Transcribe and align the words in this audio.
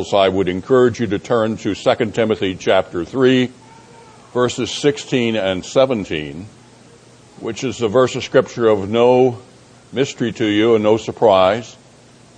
I 0.00 0.28
would 0.28 0.48
encourage 0.48 0.98
you 0.98 1.06
to 1.08 1.18
turn 1.18 1.58
to 1.58 1.74
2 1.74 2.10
Timothy 2.12 2.54
chapter 2.54 3.04
3, 3.04 3.50
verses 4.32 4.70
16 4.70 5.36
and 5.36 5.64
17, 5.64 6.46
which 7.40 7.62
is 7.62 7.82
a 7.82 7.88
verse 7.88 8.16
of 8.16 8.24
scripture 8.24 8.66
of 8.66 8.88
no 8.88 9.40
mystery 9.92 10.32
to 10.32 10.46
you 10.46 10.74
and 10.74 10.82
no 10.82 10.96
surprise. 10.96 11.76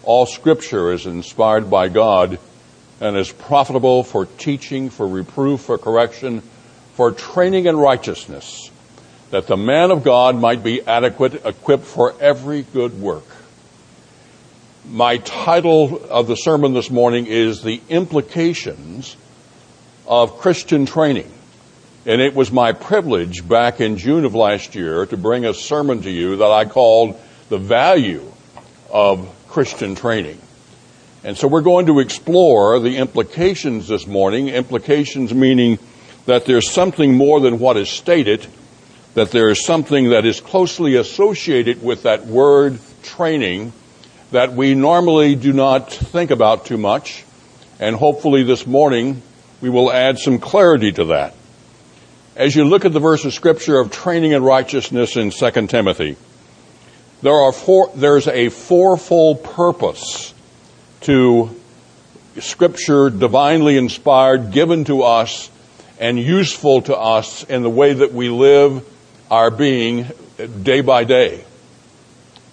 All 0.02 0.26
scripture 0.26 0.90
is 0.90 1.06
inspired 1.06 1.70
by 1.70 1.88
God 1.88 2.40
and 3.00 3.16
is 3.16 3.30
profitable 3.30 4.02
for 4.02 4.26
teaching, 4.26 4.90
for 4.90 5.06
reproof, 5.06 5.60
for 5.60 5.78
correction, 5.78 6.40
for 6.94 7.12
training 7.12 7.66
in 7.66 7.76
righteousness, 7.76 8.72
that 9.30 9.46
the 9.46 9.56
man 9.56 9.92
of 9.92 10.02
God 10.02 10.34
might 10.36 10.64
be 10.64 10.82
adequate, 10.82 11.46
equipped 11.46 11.84
for 11.84 12.20
every 12.20 12.62
good 12.62 13.00
work. 13.00 13.24
My 14.84 15.18
title 15.18 16.02
of 16.10 16.26
the 16.26 16.34
sermon 16.34 16.74
this 16.74 16.90
morning 16.90 17.26
is 17.26 17.62
The 17.62 17.80
Implications 17.88 19.16
of 20.08 20.38
Christian 20.38 20.86
Training. 20.86 21.30
And 22.04 22.20
it 22.20 22.34
was 22.34 22.50
my 22.50 22.72
privilege 22.72 23.46
back 23.46 23.80
in 23.80 23.96
June 23.96 24.24
of 24.24 24.34
last 24.34 24.74
year 24.74 25.06
to 25.06 25.16
bring 25.16 25.44
a 25.44 25.54
sermon 25.54 26.02
to 26.02 26.10
you 26.10 26.38
that 26.38 26.50
I 26.50 26.64
called 26.64 27.16
The 27.48 27.58
Value 27.58 28.24
of 28.92 29.32
Christian 29.46 29.94
Training. 29.94 30.40
And 31.22 31.38
so 31.38 31.46
we're 31.46 31.60
going 31.60 31.86
to 31.86 32.00
explore 32.00 32.80
the 32.80 32.96
implications 32.96 33.86
this 33.86 34.08
morning, 34.08 34.48
implications 34.48 35.32
meaning 35.32 35.78
that 36.26 36.44
there's 36.44 36.72
something 36.72 37.14
more 37.14 37.38
than 37.38 37.60
what 37.60 37.76
is 37.76 37.88
stated, 37.88 38.44
that 39.14 39.30
there 39.30 39.48
is 39.48 39.64
something 39.64 40.10
that 40.10 40.26
is 40.26 40.40
closely 40.40 40.96
associated 40.96 41.84
with 41.84 42.02
that 42.02 42.26
word 42.26 42.80
training 43.04 43.72
that 44.32 44.54
we 44.54 44.74
normally 44.74 45.34
do 45.34 45.52
not 45.52 45.92
think 45.92 46.30
about 46.30 46.66
too 46.66 46.78
much. 46.78 47.24
And 47.78 47.94
hopefully 47.94 48.42
this 48.42 48.66
morning 48.66 49.22
we 49.60 49.70
will 49.70 49.92
add 49.92 50.18
some 50.18 50.38
clarity 50.38 50.90
to 50.92 51.04
that. 51.06 51.34
As 52.34 52.56
you 52.56 52.64
look 52.64 52.86
at 52.86 52.92
the 52.92 53.00
verse 53.00 53.24
of 53.26 53.34
scripture 53.34 53.78
of 53.78 53.90
training 53.90 54.32
in 54.32 54.42
righteousness 54.42 55.16
in 55.16 55.30
2 55.30 55.66
Timothy, 55.66 56.16
there 57.20 57.34
are 57.34 57.52
four, 57.52 57.90
there's 57.94 58.26
a 58.26 58.48
fourfold 58.48 59.44
purpose 59.44 60.32
to 61.02 61.54
scripture 62.40 63.10
divinely 63.10 63.76
inspired, 63.76 64.50
given 64.50 64.84
to 64.86 65.02
us, 65.02 65.50
and 66.00 66.18
useful 66.18 66.80
to 66.82 66.96
us 66.96 67.44
in 67.44 67.62
the 67.62 67.70
way 67.70 67.92
that 67.92 68.14
we 68.14 68.30
live 68.30 68.88
our 69.30 69.50
being 69.50 70.06
day 70.62 70.80
by 70.80 71.04
day. 71.04 71.44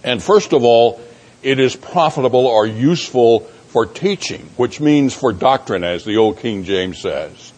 And 0.03 0.21
first 0.21 0.53
of 0.53 0.63
all, 0.63 0.99
it 1.41 1.59
is 1.59 1.75
profitable 1.75 2.45
or 2.45 2.65
useful 2.65 3.41
for 3.69 3.85
teaching, 3.85 4.49
which 4.57 4.79
means 4.79 5.13
for 5.13 5.31
doctrine, 5.31 5.83
as 5.83 6.03
the 6.03 6.17
old 6.17 6.39
King 6.39 6.63
James 6.63 6.99
says. 6.99 7.53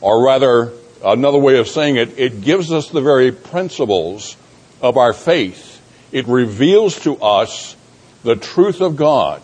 Or 0.00 0.24
rather, 0.24 0.72
another 1.04 1.38
way 1.38 1.58
of 1.58 1.68
saying 1.68 1.96
it, 1.96 2.18
it 2.18 2.40
gives 2.42 2.72
us 2.72 2.90
the 2.90 3.00
very 3.00 3.32
principles 3.32 4.36
of 4.80 4.96
our 4.96 5.12
faith. 5.12 5.80
It 6.12 6.26
reveals 6.26 7.00
to 7.00 7.16
us 7.18 7.76
the 8.22 8.36
truth 8.36 8.80
of 8.80 8.96
God. 8.96 9.40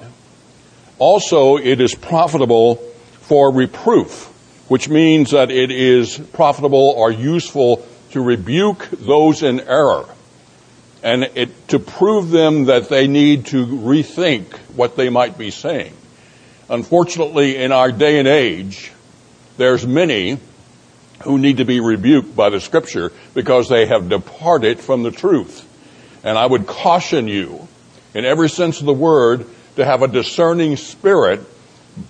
Also, 0.99 1.57
it 1.57 1.81
is 1.81 1.95
profitable 1.95 2.77
for 3.23 3.53
reproof, 3.53 4.27
which 4.69 4.89
means 4.89 5.31
that 5.31 5.51
it 5.51 5.71
is 5.71 6.19
profitable 6.19 6.95
or 6.97 7.11
useful 7.11 7.87
to 8.11 8.21
rebuke 8.21 8.89
those 8.91 9.43
in 9.43 9.61
error 9.61 10.07
and 11.03 11.25
it, 11.35 11.69
to 11.69 11.79
prove 11.79 12.31
them 12.31 12.67
that 12.67 12.89
they 12.89 13.07
need 13.07 13.47
to 13.47 13.67
rethink 13.67 14.57
what 14.77 14.97
they 14.97 15.11
might 15.11 15.37
be 15.37 15.51
saying. 15.51 15.95
Unfortunately, 16.69 17.57
in 17.57 17.73
our 17.73 17.91
day 17.91 18.19
and 18.19 18.29
age, 18.29 18.93
there's 19.57 19.87
many 19.87 20.39
who 21.25 21.39
need 21.39 21.59
to 21.59 21.65
be 21.65 21.81
rebuked 21.81 22.35
by 22.35 22.51
the 22.51 22.61
scripture 22.61 23.13
because 23.35 23.69
they 23.69 23.87
have 23.87 24.09
departed 24.09 24.81
from 24.81 25.03
the 25.03 25.11
truth. 25.11 25.69
And 26.25 26.39
I 26.39 26.47
would 26.47 26.67
caution 26.67 27.29
you, 27.29 27.67
in 28.15 28.25
every 28.25 28.49
sense 28.49 28.81
of 28.81 28.87
the 28.87 28.93
word, 28.93 29.47
to 29.77 29.85
have 29.85 30.03
a 30.03 30.09
discerning 30.09 30.77
spirit 30.77 31.41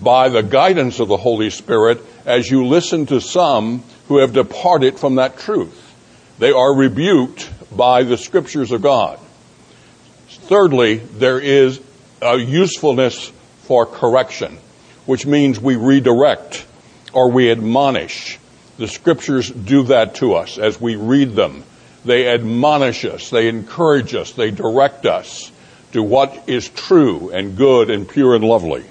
by 0.01 0.29
the 0.29 0.43
guidance 0.43 1.01
of 1.01 1.09
the 1.09 1.17
Holy 1.17 1.51
Spirit 1.51 2.01
as 2.25 2.51
you 2.51 2.67
listen 2.67 3.07
to 3.07 3.21
some 3.21 3.83
who 4.09 4.19
have 4.19 4.33
departed 4.33 4.99
from 4.99 5.17
that 5.17 5.39
truth. 5.39 5.79
They 6.39 6.53
are 6.53 6.75
rebuked 6.75 7.51
by 7.77 8.03
the 8.03 8.17
scriptures 8.17 8.73
of 8.73 8.83
God. 8.83 9.19
Thirdly, 10.29 10.97
there 10.97 11.41
is 11.41 11.81
a 12.21 12.37
usefulness 12.37 13.33
for 13.63 13.87
correction, 13.87 14.59
which 15.07 15.27
means 15.27 15.61
we 15.61 15.77
redirect 15.77 16.67
or 17.13 17.31
we 17.31 17.51
admonish. 17.51 18.39
The 18.79 18.89
scriptures 18.89 19.51
do 19.51 19.85
that 19.85 20.17
to 20.17 20.35
us 20.35 20.59
as 20.59 20.81
we 20.81 20.97
read 20.97 21.33
them. 21.33 21.65
They 22.05 22.29
admonish 22.29 23.05
us, 23.05 23.31
they 23.31 23.49
encourage 23.49 24.15
us, 24.15 24.33
they 24.33 24.51
direct 24.51 25.07
us 25.07 25.53
to 25.93 26.03
what 26.03 26.49
is 26.49 26.69
true 26.69 27.31
and 27.31 27.57
good 27.57 27.91
and 27.91 28.09
pure 28.09 28.35
and 28.35 28.45
lovely. 28.45 28.85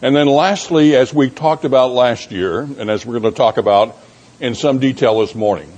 And 0.00 0.14
then 0.14 0.28
lastly, 0.28 0.94
as 0.94 1.12
we 1.12 1.28
talked 1.28 1.64
about 1.64 1.90
last 1.90 2.30
year, 2.30 2.60
and 2.60 2.88
as 2.88 3.04
we're 3.04 3.18
going 3.18 3.32
to 3.32 3.36
talk 3.36 3.56
about 3.56 3.96
in 4.40 4.54
some 4.54 4.78
detail 4.78 5.20
this 5.20 5.34
morning, 5.34 5.70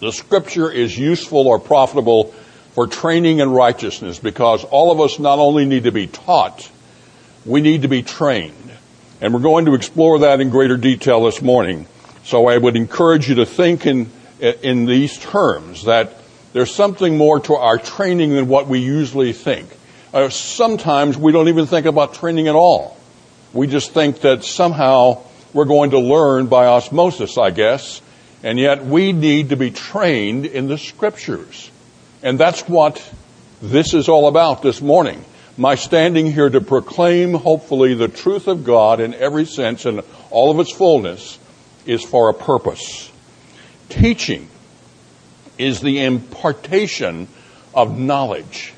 the 0.00 0.12
scripture 0.12 0.70
is 0.70 0.98
useful 0.98 1.46
or 1.46 1.58
profitable 1.58 2.34
for 2.74 2.86
training 2.86 3.40
in 3.40 3.50
righteousness 3.50 4.18
because 4.18 4.64
all 4.64 4.90
of 4.90 5.00
us 5.00 5.18
not 5.18 5.38
only 5.38 5.66
need 5.66 5.84
to 5.84 5.92
be 5.92 6.06
taught, 6.06 6.70
we 7.44 7.60
need 7.60 7.82
to 7.82 7.88
be 7.88 8.02
trained. 8.02 8.54
And 9.20 9.34
we're 9.34 9.40
going 9.40 9.66
to 9.66 9.74
explore 9.74 10.20
that 10.20 10.40
in 10.40 10.48
greater 10.50 10.76
detail 10.76 11.24
this 11.24 11.42
morning. 11.42 11.86
So 12.24 12.46
I 12.46 12.56
would 12.56 12.76
encourage 12.76 13.28
you 13.28 13.36
to 13.36 13.46
think 13.46 13.86
in, 13.86 14.10
in 14.40 14.86
these 14.86 15.18
terms 15.18 15.84
that 15.84 16.14
there's 16.52 16.74
something 16.74 17.16
more 17.16 17.40
to 17.40 17.54
our 17.54 17.78
training 17.78 18.34
than 18.34 18.48
what 18.48 18.66
we 18.66 18.78
usually 18.78 19.32
think. 19.32 19.68
Uh, 20.12 20.28
sometimes 20.30 21.16
we 21.16 21.32
don't 21.32 21.48
even 21.48 21.66
think 21.66 21.86
about 21.86 22.14
training 22.14 22.48
at 22.48 22.54
all. 22.54 22.96
We 23.52 23.66
just 23.66 23.92
think 23.92 24.22
that 24.22 24.44
somehow 24.44 25.22
we're 25.52 25.66
going 25.66 25.90
to 25.90 25.98
learn 25.98 26.46
by 26.46 26.66
osmosis, 26.66 27.36
I 27.36 27.50
guess, 27.50 28.00
and 28.42 28.58
yet 28.58 28.84
we 28.84 29.12
need 29.12 29.50
to 29.50 29.56
be 29.56 29.70
trained 29.70 30.46
in 30.46 30.68
the 30.68 30.78
scriptures. 30.78 31.70
And 32.22 32.38
that's 32.38 32.62
what 32.62 33.02
this 33.62 33.94
is 33.94 34.08
all 34.08 34.28
about 34.28 34.62
this 34.62 34.80
morning. 34.80 35.24
My 35.56 35.74
standing 35.74 36.30
here 36.32 36.48
to 36.48 36.60
proclaim, 36.60 37.34
hopefully, 37.34 37.94
the 37.94 38.08
truth 38.08 38.48
of 38.48 38.64
God 38.64 39.00
in 39.00 39.14
every 39.14 39.44
sense 39.44 39.84
and 39.84 40.02
all 40.30 40.50
of 40.50 40.58
its 40.58 40.72
fullness 40.72 41.38
is 41.84 42.02
for 42.02 42.30
a 42.30 42.34
purpose. 42.34 43.10
Teaching 43.88 44.48
is 45.58 45.80
the 45.80 46.02
impartation 46.02 47.28
of 47.74 47.98
knowledge. 47.98 48.72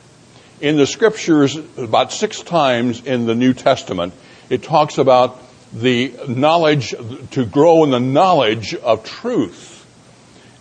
In 0.60 0.76
the 0.76 0.86
scriptures, 0.86 1.56
about 1.76 2.12
six 2.12 2.40
times 2.40 3.04
in 3.04 3.26
the 3.26 3.34
New 3.34 3.54
Testament, 3.54 4.14
it 4.48 4.62
talks 4.62 4.98
about 4.98 5.40
the 5.72 6.14
knowledge, 6.28 6.94
to 7.32 7.44
grow 7.46 7.84
in 7.84 7.90
the 7.90 8.00
knowledge 8.00 8.74
of 8.74 9.04
truth. 9.04 9.86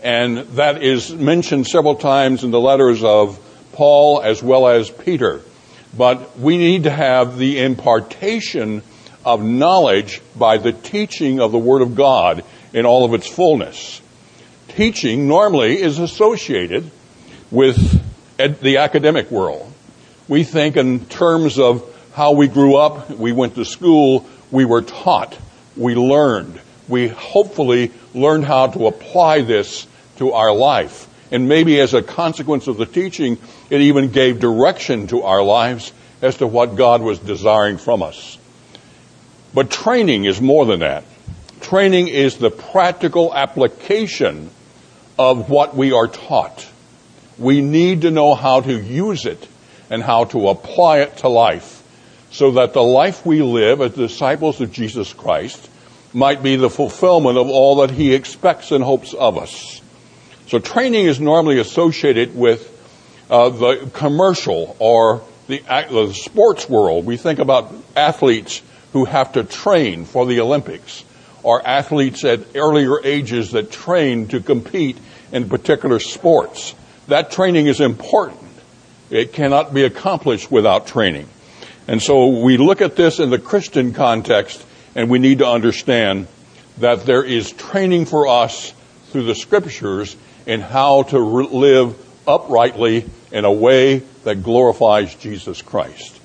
And 0.03 0.39
that 0.55 0.81
is 0.81 1.13
mentioned 1.13 1.67
several 1.67 1.95
times 1.95 2.43
in 2.43 2.51
the 2.51 2.59
letters 2.59 3.03
of 3.03 3.39
Paul 3.73 4.21
as 4.21 4.41
well 4.41 4.67
as 4.67 4.89
Peter. 4.89 5.41
But 5.95 6.39
we 6.39 6.57
need 6.57 6.83
to 6.83 6.89
have 6.89 7.37
the 7.37 7.59
impartation 7.59 8.81
of 9.25 9.43
knowledge 9.43 10.21
by 10.35 10.57
the 10.57 10.71
teaching 10.71 11.39
of 11.39 11.51
the 11.51 11.57
Word 11.57 11.81
of 11.81 11.95
God 11.95 12.43
in 12.73 12.85
all 12.85 13.05
of 13.05 13.13
its 13.13 13.27
fullness. 13.27 14.01
Teaching 14.69 15.27
normally 15.27 15.81
is 15.81 15.99
associated 15.99 16.89
with 17.51 18.01
ed- 18.39 18.61
the 18.61 18.77
academic 18.77 19.29
world. 19.29 19.71
We 20.27 20.43
think 20.43 20.77
in 20.77 21.05
terms 21.05 21.59
of 21.59 21.83
how 22.13 22.31
we 22.33 22.47
grew 22.47 22.77
up, 22.77 23.09
we 23.09 23.31
went 23.31 23.55
to 23.55 23.65
school, 23.65 24.25
we 24.51 24.65
were 24.65 24.81
taught, 24.81 25.37
we 25.75 25.95
learned, 25.95 26.59
we 26.87 27.07
hopefully 27.07 27.91
learned 28.13 28.45
how 28.45 28.67
to 28.67 28.87
apply 28.87 29.41
this 29.41 29.87
to 30.17 30.33
our 30.33 30.53
life. 30.53 31.07
And 31.31 31.47
maybe 31.47 31.79
as 31.79 31.93
a 31.93 32.01
consequence 32.01 32.67
of 32.67 32.77
the 32.77 32.85
teaching, 32.85 33.37
it 33.69 33.81
even 33.81 34.11
gave 34.11 34.39
direction 34.39 35.07
to 35.07 35.23
our 35.23 35.41
lives 35.41 35.93
as 36.21 36.37
to 36.37 36.47
what 36.47 36.75
God 36.75 37.01
was 37.01 37.19
desiring 37.19 37.77
from 37.77 38.03
us. 38.03 38.37
But 39.53 39.71
training 39.71 40.25
is 40.25 40.41
more 40.41 40.65
than 40.65 40.81
that. 40.81 41.05
Training 41.61 42.09
is 42.09 42.37
the 42.37 42.51
practical 42.51 43.33
application 43.33 44.49
of 45.17 45.49
what 45.49 45.75
we 45.75 45.93
are 45.93 46.07
taught. 46.07 46.67
We 47.37 47.61
need 47.61 48.01
to 48.01 48.11
know 48.11 48.35
how 48.35 48.61
to 48.61 48.73
use 48.73 49.25
it 49.25 49.47
and 49.89 50.03
how 50.03 50.25
to 50.25 50.49
apply 50.49 50.99
it 50.99 51.17
to 51.17 51.29
life 51.29 51.80
so 52.31 52.51
that 52.51 52.73
the 52.73 52.81
life 52.81 53.25
we 53.25 53.41
live 53.41 53.81
as 53.81 53.93
disciples 53.93 54.61
of 54.61 54.71
Jesus 54.71 55.13
Christ 55.13 55.69
might 56.13 56.41
be 56.41 56.55
the 56.55 56.69
fulfillment 56.69 57.37
of 57.37 57.49
all 57.49 57.77
that 57.77 57.91
he 57.91 58.13
expects 58.13 58.71
and 58.71 58.83
hopes 58.83 59.13
of 59.13 59.37
us. 59.37 59.81
So 60.47 60.59
training 60.59 61.05
is 61.05 61.19
normally 61.19 61.59
associated 61.59 62.35
with 62.35 62.67
uh, 63.29 63.49
the 63.49 63.89
commercial 63.93 64.75
or 64.79 65.21
the, 65.47 65.59
the 65.59 66.13
sports 66.13 66.67
world. 66.69 67.05
We 67.05 67.17
think 67.17 67.39
about 67.39 67.73
athletes 67.95 68.61
who 68.93 69.05
have 69.05 69.33
to 69.33 69.43
train 69.43 70.05
for 70.05 70.25
the 70.25 70.41
Olympics 70.41 71.05
or 71.43 71.65
athletes 71.65 72.23
at 72.23 72.41
earlier 72.55 73.03
ages 73.03 73.51
that 73.51 73.71
train 73.71 74.27
to 74.27 74.41
compete 74.41 74.97
in 75.31 75.49
particular 75.49 75.99
sports. 75.99 76.75
That 77.07 77.31
training 77.31 77.67
is 77.67 77.79
important. 77.79 78.39
It 79.09 79.33
cannot 79.33 79.73
be 79.73 79.83
accomplished 79.83 80.51
without 80.51 80.87
training. 80.87 81.27
And 81.91 82.01
so 82.01 82.27
we 82.27 82.55
look 82.55 82.79
at 82.79 82.95
this 82.95 83.19
in 83.19 83.31
the 83.31 83.37
Christian 83.37 83.91
context 83.91 84.65
and 84.95 85.09
we 85.09 85.19
need 85.19 85.39
to 85.39 85.45
understand 85.45 86.27
that 86.77 87.05
there 87.05 87.21
is 87.21 87.51
training 87.51 88.05
for 88.05 88.29
us 88.29 88.73
through 89.09 89.23
the 89.23 89.35
scriptures 89.35 90.15
in 90.45 90.61
how 90.61 91.03
to 91.03 91.19
re- 91.19 91.47
live 91.51 91.97
uprightly 92.25 93.09
in 93.33 93.43
a 93.43 93.51
way 93.51 94.03
that 94.23 94.41
glorifies 94.41 95.13
Jesus 95.15 95.61
Christ. 95.61 96.17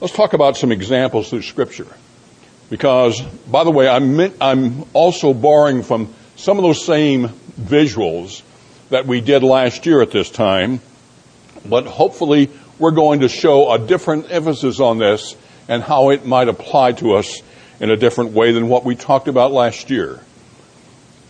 Let's 0.00 0.12
talk 0.12 0.32
about 0.32 0.56
some 0.56 0.72
examples 0.72 1.30
through 1.30 1.42
scripture. 1.42 1.86
Because, 2.68 3.20
by 3.22 3.62
the 3.62 3.70
way, 3.70 3.86
I'm, 3.86 4.18
I'm 4.40 4.86
also 4.92 5.32
borrowing 5.34 5.84
from 5.84 6.12
some 6.34 6.58
of 6.58 6.64
those 6.64 6.84
same 6.84 7.28
visuals 7.60 8.42
that 8.90 9.06
we 9.06 9.20
did 9.20 9.44
last 9.44 9.86
year 9.86 10.02
at 10.02 10.10
this 10.10 10.30
time, 10.30 10.80
but 11.64 11.86
hopefully 11.86 12.50
we're 12.78 12.90
going 12.90 13.20
to 13.20 13.28
show 13.28 13.72
a 13.72 13.78
different 13.78 14.30
emphasis 14.30 14.80
on 14.80 14.98
this 14.98 15.36
and 15.68 15.82
how 15.82 16.10
it 16.10 16.26
might 16.26 16.48
apply 16.48 16.92
to 16.92 17.14
us 17.14 17.42
in 17.80 17.90
a 17.90 17.96
different 17.96 18.32
way 18.32 18.52
than 18.52 18.68
what 18.68 18.84
we 18.84 18.94
talked 18.96 19.28
about 19.28 19.52
last 19.52 19.90
year. 19.90 20.20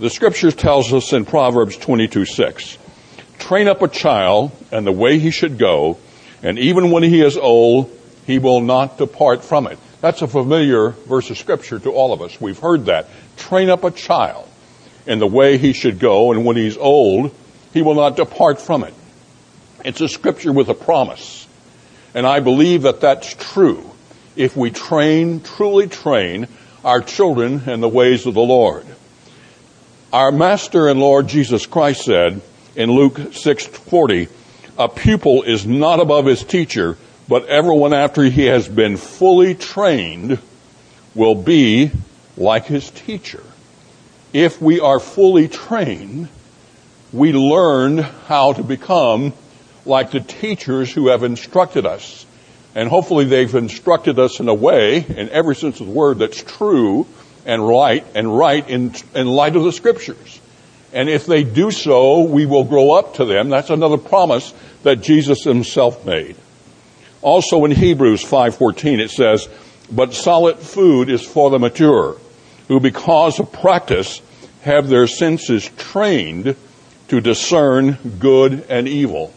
The 0.01 0.11
scripture 0.11 0.51
tells 0.51 0.93
us 0.93 1.13
in 1.13 1.25
Proverbs 1.25 1.77
22 1.77 2.25
6, 2.25 2.79
train 3.39 3.69
up 3.69 3.83
a 3.83 3.89
child 3.89 4.53
and 4.73 4.87
the 4.87 4.93
way 4.93 5.19
he 5.19 5.31
should 5.31 5.59
go, 5.59 5.99
and 6.43 6.59
even 6.59 6.91
when 6.91 7.03
he 7.03 7.21
is 7.21 7.37
old, 7.37 7.91
he 8.27 8.39
will 8.39 8.61
not 8.61 8.99
depart 8.99 9.45
from 9.45 9.67
it. 9.67 9.79
That's 10.01 10.23
a 10.23 10.27
familiar 10.27 10.91
verse 10.91 11.31
of 11.31 11.39
scripture 11.39 11.79
to 11.79 11.91
all 11.93 12.13
of 12.13 12.21
us. 12.23 12.41
We've 12.41 12.59
heard 12.59 12.87
that. 12.87 13.09
Train 13.37 13.71
up 13.71 13.85
a 13.85 13.91
child 13.91 14.49
in 15.07 15.19
the 15.19 15.27
way 15.27 15.59
he 15.59 15.73
should 15.73 15.99
go, 15.99 16.33
and 16.33 16.45
when 16.45 16.57
he's 16.57 16.77
old, 16.77 17.35
he 17.73 17.83
will 17.83 17.95
not 17.95 18.17
depart 18.17 18.61
from 18.61 18.85
it. 18.85 18.95
It's 19.85 20.01
a 20.01 20.09
scripture 20.09 20.53
with 20.53 20.71
a 20.71 20.75
promise. 20.75 21.47
And 22.15 22.27
I 22.27 22.41
believe 22.41 22.83
that 22.83 23.01
that's 23.01 23.35
true 23.35 23.91
if 24.35 24.57
we 24.57 24.71
train, 24.71 25.41
truly 25.41 25.89
train 25.89 26.49
our 26.85 27.01
children 27.01 27.69
in 27.69 27.81
the 27.81 27.89
ways 27.89 28.27
of 28.27 28.35
the 28.35 28.41
Lord. 28.41 28.87
Our 30.13 30.33
Master 30.33 30.89
and 30.89 31.01
Lord 31.01 31.29
Jesus 31.29 31.67
Christ 31.67 32.05
said 32.05 32.41
in 32.77 32.91
Luke 32.91 33.19
6:40, 33.33 34.29
a 34.79 34.89
pupil 34.89 35.43
is 35.43 35.67
not 35.67 36.01
above 36.01 36.27
his 36.27 36.43
teacher, 36.43 36.97
but 37.29 37.47
everyone 37.47 37.93
after 37.93 38.25
he 38.25 38.47
has 38.47 38.69
been 38.69 38.97
fully 38.97 39.55
trained 39.55 40.39
will 41.15 41.35
be 41.35 41.91
like 42.37 42.67
his 42.67 42.91
teacher. 42.91 43.43
If 44.33 44.61
we 44.61 44.81
are 44.81 44.99
fully 44.99 45.49
trained, 45.49 46.29
we 47.13 47.33
learn 47.33 47.99
how 47.99 48.53
to 48.55 48.63
become 48.63 49.33
like 49.87 50.11
the 50.11 50.21
teachers 50.21 50.93
who 50.93 51.09
have 51.09 51.23
instructed 51.23 51.87
us. 51.87 52.27
And 52.75 52.89
hopefully 52.89 53.25
they've 53.25 53.55
instructed 53.55 54.19
us 54.19 54.41
in 54.41 54.49
a 54.49 54.55
way, 54.55 55.05
in 55.05 55.29
every 55.31 55.55
sense 55.55 55.81
of 55.81 55.87
the 55.87 55.93
word, 55.93 56.19
that's 56.19 56.43
true 56.43 57.07
and 57.47 57.67
right 57.67 58.05
and 58.15 58.37
right 58.37 58.69
in, 58.69 58.95
in 59.15 59.27
light 59.27 59.57
of 59.57 59.65
the 59.65 59.73
scriptures. 59.73 60.41
And 60.93 61.09
if 61.09 61.27
they 61.27 61.45
do 61.45 61.71
so, 61.71 62.23
we 62.23 62.47
will 62.47 62.65
grow 62.65 62.93
up 62.93 63.15
to 63.15 63.25
them. 63.25 63.49
That's 63.49 63.71
another 63.71 63.99
promise 63.99 64.55
that 64.85 65.03
Jesus 65.03 65.43
himself 65.43 66.07
made. 66.07 66.37
Also 67.21 67.65
in 67.65 67.71
Hebrews 67.71 68.23
5:14 68.23 69.01
it 69.01 69.11
says, 69.11 69.49
"But 69.91 70.15
solid 70.15 70.59
food 70.59 71.09
is 71.09 71.23
for 71.23 71.51
the 71.51 71.59
mature, 71.59 72.17
who 72.69 72.81
because 72.81 73.41
of 73.41 73.51
practice 73.51 74.21
have 74.63 74.89
their 74.89 75.07
senses 75.07 75.69
trained 75.77 76.55
to 77.09 77.21
discern 77.21 77.99
good 78.21 78.65
and 78.69 78.87
evil." 78.87 79.33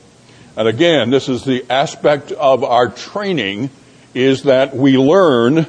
And 0.58 0.68
again, 0.68 1.12
this 1.12 1.30
is 1.30 1.44
the 1.44 1.64
aspect 1.70 2.32
of 2.32 2.64
our 2.64 2.90
training 2.90 3.70
is 4.16 4.44
that 4.44 4.76
we 4.76 4.98
learn 4.98 5.68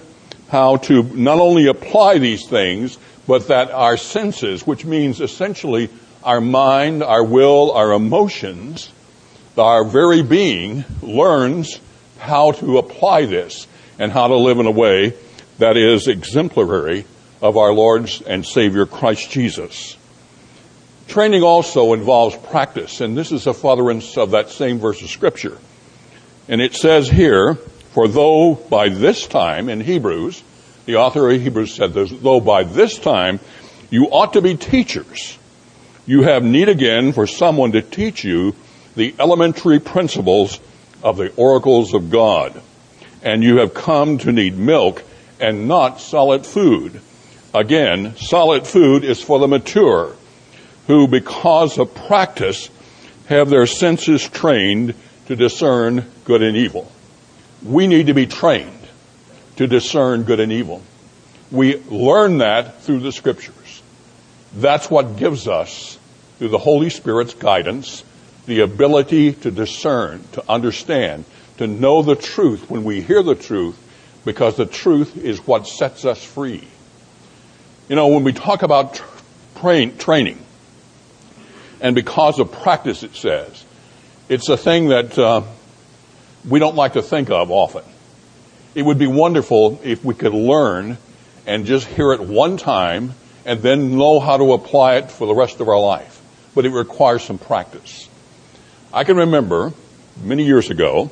how 0.49 0.79
to 0.79 1.03
not 1.03 1.41
only 1.41 1.67
apply 1.67 2.17
these 2.17 2.49
things, 2.49 2.97
but 3.27 3.49
that 3.49 3.71
our 3.71 3.99
senses, 3.99 4.67
which 4.67 4.87
means 4.87 5.21
essentially 5.21 5.91
our 6.25 6.41
mind, 6.41 7.03
our 7.03 7.23
will, 7.23 7.73
our 7.73 7.93
emotions, 7.93 8.91
our 9.59 9.85
very 9.85 10.23
being 10.23 10.87
learns 11.03 11.79
how 12.17 12.53
to 12.53 12.79
apply 12.79 13.27
this 13.27 13.67
and 13.99 14.11
how 14.11 14.29
to 14.29 14.37
live 14.37 14.59
in 14.59 14.65
a 14.65 14.71
way 14.71 15.13
that 15.59 15.77
is 15.77 16.09
exemplary 16.09 17.05
of 17.43 17.59
our 17.59 17.75
Lord's 17.75 18.23
and 18.23 18.47
Savior 18.47 18.87
Christ 18.87 19.31
Jesus. 19.31 19.98
Training 21.09 21.43
also 21.43 21.95
involves 21.95 22.37
practice, 22.37 23.01
and 23.01 23.17
this 23.17 23.33
is 23.33 23.47
a 23.47 23.55
furtherance 23.55 24.19
of 24.19 24.33
that 24.33 24.51
same 24.51 24.79
verse 24.79 25.01
of 25.01 25.09
Scripture. 25.09 25.57
And 26.49 26.61
it 26.61 26.75
says 26.75 27.09
here, 27.09 27.55
For 27.55 28.09
though 28.09 28.55
by 28.55 28.91
this 28.91 29.27
time, 29.27 29.71
in 29.71 29.81
Hebrews, 29.81 30.43
the 30.85 30.97
author 30.97 31.31
of 31.31 31.41
Hebrews 31.41 31.73
said 31.73 31.95
this, 31.95 32.11
though 32.11 32.41
by 32.41 32.65
this 32.65 32.99
time 32.99 33.41
you 33.91 34.07
ought 34.11 34.35
to 34.35 34.43
be 34.43 34.55
teachers, 34.55 35.39
you 36.07 36.23
have 36.23 36.45
need 36.45 36.69
again 36.69 37.15
for 37.15 37.27
someone 37.27 37.73
to 37.73 37.81
teach 37.81 38.23
you 38.23 38.55
the 38.95 39.15
elementary 39.19 39.81
principles 39.81 40.61
of 41.03 41.17
the 41.17 41.33
oracles 41.37 41.95
of 41.95 42.11
God. 42.11 42.61
And 43.23 43.43
you 43.43 43.59
have 43.59 43.73
come 43.73 44.19
to 44.19 44.33
need 44.33 44.59
milk 44.59 45.03
and 45.41 45.69
not 45.69 46.01
solid 46.01 46.45
food. 46.45 47.01
Again, 47.55 48.15
solid 48.17 48.67
food 48.67 49.05
is 49.05 49.23
for 49.23 49.39
the 49.39 49.49
mature 49.49 50.15
who, 50.89 51.07
because 51.07 51.79
of 51.79 51.95
practice, 51.95 52.71
have 53.29 53.51
their 53.51 53.67
senses 53.67 54.27
trained 54.29 54.95
to 55.27 55.37
discern 55.37 56.05
good 56.25 56.43
and 56.43 56.57
evil. 56.57 56.91
We 57.63 57.87
need 57.87 58.07
to 58.07 58.15
be 58.15 58.27
trained 58.27 58.73
to 59.57 59.67
discern 59.67 60.23
good 60.23 60.41
and 60.41 60.51
evil. 60.51 60.83
We 61.51 61.77
learn 61.85 62.39
that 62.39 62.83
through 62.83 63.01
the 63.01 63.13
scriptures. 63.13 63.83
That's 64.55 64.91
what 64.91 65.17
gives 65.17 65.47
us, 65.47 65.99
through 66.39 66.49
the 66.49 66.59
Holy 66.59 66.89
Spirit's 66.89 67.35
guidance, 67.35 68.03
the 68.47 68.61
ability 68.61 69.33
to 69.33 69.51
discern, 69.51 70.25
to 70.33 70.45
understand, 70.49 71.27
to 71.59 71.67
know 71.67 72.01
the 72.01 72.17
truth 72.17 72.71
when 72.71 72.85
we 72.85 73.03
hear 73.03 73.23
the 73.23 73.35
truth, 73.35 73.77
because 74.25 74.57
the 74.57 74.65
truth 74.65 75.19
is 75.19 75.47
what 75.47 75.67
sets 75.67 76.07
us 76.07 76.25
free. 76.25 76.67
You 77.91 77.97
know, 77.97 78.09
when 78.09 78.25
we 78.25 78.33
talk 78.33 78.63
about 78.63 79.03
train, 79.57 79.99
training, 79.99 80.39
and 81.81 81.95
because 81.95 82.39
of 82.39 82.53
practice, 82.53 83.03
it 83.03 83.15
says. 83.15 83.65
It's 84.29 84.49
a 84.49 84.57
thing 84.57 84.89
that 84.89 85.19
uh, 85.19 85.43
we 86.49 86.59
don't 86.59 86.77
like 86.77 86.95
to 86.95 87.03
think 87.03 87.31
of 87.31 87.51
often. 87.51 87.85
It 88.75 88.83
would 88.83 88.99
be 88.99 89.07
wonderful 89.07 89.81
if 89.83 90.05
we 90.05 90.15
could 90.15 90.35
learn 90.35 90.99
and 91.47 91.67
just 91.67 91.87
hear 91.87 92.13
it 92.13 92.21
one 92.21 92.57
time 92.57 93.15
and 93.45 93.61
then 93.61 93.97
know 93.97 94.21
how 94.21 94.37
to 94.37 94.53
apply 94.53 94.97
it 94.97 95.11
for 95.11 95.27
the 95.27 95.35
rest 95.35 95.61
of 95.61 95.69
our 95.69 95.81
life. 95.81 96.21
But 96.55 96.67
it 96.67 96.71
requires 96.71 97.23
some 97.23 97.39
practice. 97.39 98.09
I 98.93 99.05
can 99.05 99.17
remember 99.17 99.73
many 100.23 100.45
years 100.45 100.71
ago, 100.71 101.11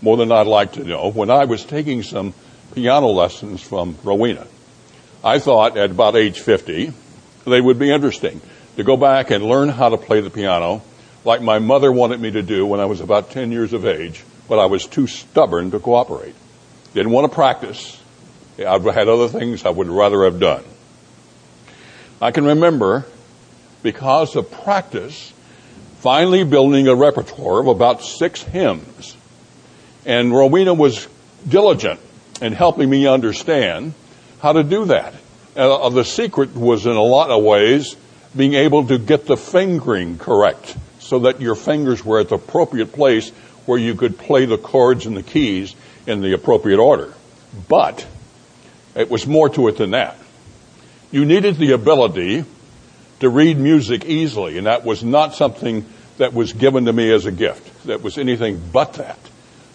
more 0.00 0.16
than 0.16 0.32
I'd 0.32 0.46
like 0.46 0.72
to 0.72 0.84
know, 0.84 1.10
when 1.10 1.30
I 1.30 1.44
was 1.44 1.64
taking 1.64 2.02
some 2.02 2.32
piano 2.74 3.08
lessons 3.08 3.62
from 3.62 3.96
Rowena. 4.02 4.46
I 5.22 5.38
thought 5.38 5.76
at 5.76 5.90
about 5.90 6.16
age 6.16 6.40
50, 6.40 6.92
they 7.46 7.60
would 7.60 7.78
be 7.78 7.90
interesting 7.90 8.40
to 8.76 8.84
go 8.84 8.96
back 8.96 9.30
and 9.30 9.44
learn 9.44 9.68
how 9.68 9.88
to 9.88 9.96
play 9.96 10.20
the 10.20 10.30
piano 10.30 10.82
like 11.26 11.42
my 11.42 11.58
mother 11.58 11.90
wanted 11.90 12.20
me 12.20 12.30
to 12.30 12.42
do 12.42 12.64
when 12.64 12.78
I 12.78 12.84
was 12.84 13.00
about 13.00 13.30
10 13.32 13.50
years 13.50 13.72
of 13.72 13.84
age, 13.84 14.24
but 14.48 14.60
I 14.60 14.66
was 14.66 14.86
too 14.86 15.08
stubborn 15.08 15.72
to 15.72 15.80
cooperate. 15.80 16.36
Didn't 16.94 17.10
want 17.10 17.28
to 17.30 17.34
practice. 17.34 18.00
I 18.58 18.78
had 18.78 19.08
other 19.08 19.28
things 19.28 19.64
I 19.64 19.70
would 19.70 19.88
rather 19.88 20.24
have 20.24 20.38
done. 20.38 20.62
I 22.22 22.30
can 22.30 22.44
remember, 22.44 23.04
because 23.82 24.36
of 24.36 24.50
practice, 24.50 25.32
finally 25.98 26.44
building 26.44 26.86
a 26.86 26.94
repertoire 26.94 27.58
of 27.58 27.66
about 27.66 28.02
six 28.02 28.42
hymns. 28.42 29.16
And 30.06 30.32
Rowena 30.32 30.74
was 30.74 31.08
diligent 31.46 31.98
in 32.40 32.52
helping 32.52 32.88
me 32.88 33.08
understand 33.08 33.94
how 34.40 34.52
to 34.52 34.62
do 34.62 34.86
that. 34.86 35.12
Uh, 35.56 35.88
the 35.88 36.04
secret 36.04 36.54
was 36.54 36.86
in 36.86 36.92
a 36.92 37.02
lot 37.02 37.30
of 37.30 37.42
ways 37.42 37.96
being 38.36 38.54
able 38.54 38.86
to 38.86 38.98
get 38.98 39.26
the 39.26 39.36
fingering 39.36 40.18
correct 40.18 40.76
so 40.98 41.20
that 41.20 41.40
your 41.40 41.54
fingers 41.54 42.04
were 42.04 42.20
at 42.20 42.28
the 42.28 42.34
appropriate 42.34 42.92
place 42.92 43.30
where 43.64 43.78
you 43.78 43.94
could 43.94 44.18
play 44.18 44.44
the 44.44 44.58
chords 44.58 45.06
and 45.06 45.16
the 45.16 45.22
keys 45.22 45.74
in 46.06 46.20
the 46.20 46.32
appropriate 46.32 46.78
order. 46.78 47.12
But 47.68 48.06
it 48.94 49.10
was 49.10 49.26
more 49.26 49.48
to 49.50 49.68
it 49.68 49.76
than 49.76 49.92
that. 49.92 50.16
You 51.10 51.24
needed 51.24 51.56
the 51.56 51.72
ability 51.72 52.44
to 53.20 53.28
read 53.28 53.58
music 53.58 54.04
easily, 54.04 54.58
and 54.58 54.66
that 54.66 54.84
was 54.84 55.02
not 55.02 55.34
something 55.34 55.86
that 56.18 56.34
was 56.34 56.52
given 56.52 56.86
to 56.86 56.92
me 56.92 57.12
as 57.12 57.26
a 57.26 57.32
gift. 57.32 57.86
That 57.86 58.02
was 58.02 58.18
anything 58.18 58.60
but 58.72 58.94
that. 58.94 59.18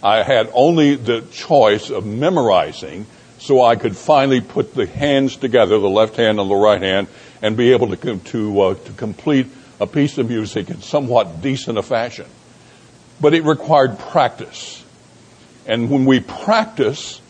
I 0.02 0.22
had 0.22 0.50
only 0.52 0.96
the 0.96 1.22
choice 1.32 1.90
of 1.90 2.04
memorizing 2.04 3.06
so 3.38 3.62
I 3.62 3.76
could 3.76 3.96
finally 3.96 4.40
put 4.40 4.74
the 4.74 4.86
hands 4.86 5.36
together, 5.36 5.78
the 5.78 5.88
left 5.88 6.16
hand 6.16 6.38
and 6.38 6.50
the 6.50 6.54
right 6.54 6.80
hand, 6.80 7.08
and 7.42 7.56
be 7.56 7.72
able 7.72 7.94
to, 7.94 8.16
to, 8.18 8.60
uh, 8.60 8.74
to 8.74 8.92
complete 8.92 9.48
a 9.80 9.86
piece 9.86 10.16
of 10.16 10.28
music 10.28 10.70
in 10.70 10.80
somewhat 10.80 11.42
decent 11.42 11.76
a 11.76 11.82
fashion. 11.82 12.26
But 13.20 13.34
it 13.34 13.44
required 13.44 13.98
practice. 13.98 14.82
And 15.66 15.90
when 15.90 16.06
we 16.06 16.20
practice, 16.20 17.20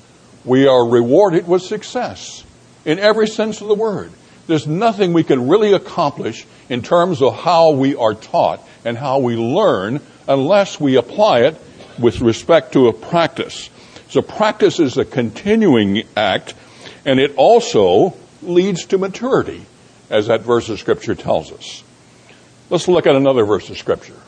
we 0.45 0.67
are 0.67 0.87
rewarded 0.87 1.49
with 1.49 1.63
success 1.63 2.45
in 2.85 2.99
every 2.99 3.27
sense 3.27 3.61
of 3.63 3.69
the 3.69 3.75
word. 3.75 4.13
There's 4.47 4.67
nothing 4.67 5.13
we 5.13 5.25
can 5.25 5.49
really 5.49 5.73
accomplish 5.73 6.47
in 6.69 6.83
terms 6.83 7.23
of 7.23 7.35
how 7.35 7.71
we 7.71 7.95
are 7.95 8.15
taught 8.15 8.67
and 8.85 8.99
how 8.99 9.21
we 9.21 9.37
learn 9.37 10.01
unless 10.29 10.79
we 10.79 10.97
apply 10.97 11.41
it 11.41 11.57
with 11.99 12.21
respect 12.21 12.73
to 12.73 12.89
a 12.89 12.93
practice. 12.93 13.71
So 14.11 14.21
practice 14.21 14.79
is 14.79 14.99
a 14.99 15.05
continuing 15.05 16.03
act 16.17 16.55
and 17.05 17.19
it 17.19 17.35
also 17.37 18.15
leads 18.43 18.87
to 18.87 18.99
maturity 18.99 19.65
as 20.13 20.27
that 20.27 20.43
verse 20.43 20.69
of 20.69 20.79
scripture 20.79 21.15
tells 21.15 21.51
us. 21.51 21.83
Let's 22.69 22.87
look 22.87 23.07
at 23.07 23.17
another 23.17 23.45
verse 23.45 23.69
of 23.71 23.79
scripture. 23.79 24.21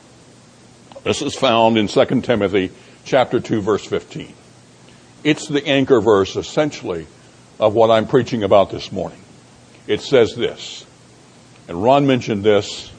This 1.04 1.20
is 1.20 1.36
found 1.36 1.76
in 1.76 1.88
2 1.88 2.22
Timothy 2.22 2.72
chapter 3.04 3.38
2 3.38 3.60
verse 3.60 3.84
15. 3.84 4.32
It's 5.22 5.46
the 5.46 5.64
anchor 5.66 6.00
verse 6.00 6.36
essentially 6.36 7.06
of 7.60 7.74
what 7.74 7.90
I'm 7.90 8.08
preaching 8.08 8.42
about 8.42 8.70
this 8.70 8.90
morning. 8.90 9.20
It 9.86 10.00
says 10.00 10.34
this, 10.34 10.86
and 11.68 11.82
Ron 11.82 12.06
mentioned 12.06 12.42
this 12.42 12.90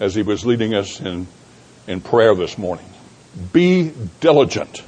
as 0.00 0.14
he 0.14 0.22
was 0.22 0.46
leading 0.46 0.74
us 0.74 1.00
in, 1.00 1.26
in 1.86 2.00
prayer 2.00 2.34
this 2.34 2.56
morning. 2.56 2.88
Be 3.52 3.92
diligent 4.20 4.82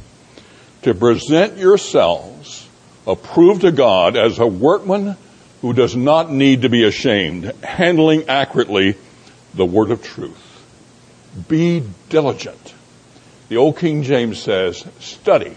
to 0.82 0.94
present 0.94 1.58
yourselves 1.58 2.66
approved 3.06 3.60
to 3.62 3.72
God 3.72 4.16
as 4.16 4.38
a 4.38 4.46
workman 4.46 5.18
who 5.64 5.72
does 5.72 5.96
not 5.96 6.30
need 6.30 6.60
to 6.60 6.68
be 6.68 6.84
ashamed, 6.84 7.50
handling 7.64 8.28
accurately 8.28 8.98
the 9.54 9.64
word 9.64 9.90
of 9.90 10.02
truth. 10.02 10.62
Be 11.48 11.82
diligent. 12.10 12.74
The 13.48 13.56
old 13.56 13.78
King 13.78 14.02
James 14.02 14.38
says, 14.38 14.84
study 15.00 15.56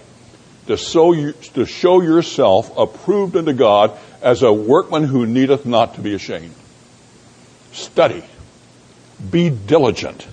to, 0.68 0.78
show 0.78 1.12
you, 1.12 1.34
to 1.56 1.66
show 1.66 2.02
yourself 2.02 2.72
approved 2.78 3.36
unto 3.36 3.52
God 3.52 4.00
as 4.22 4.44
a 4.44 4.54
workman 4.54 5.04
who 5.04 5.26
needeth 5.26 5.66
not 5.66 5.96
to 5.96 6.02
be 6.02 6.16
ashamed. 6.16 6.56
Study. 7.74 8.24
Be 9.30 9.50
diligent. 9.50 10.26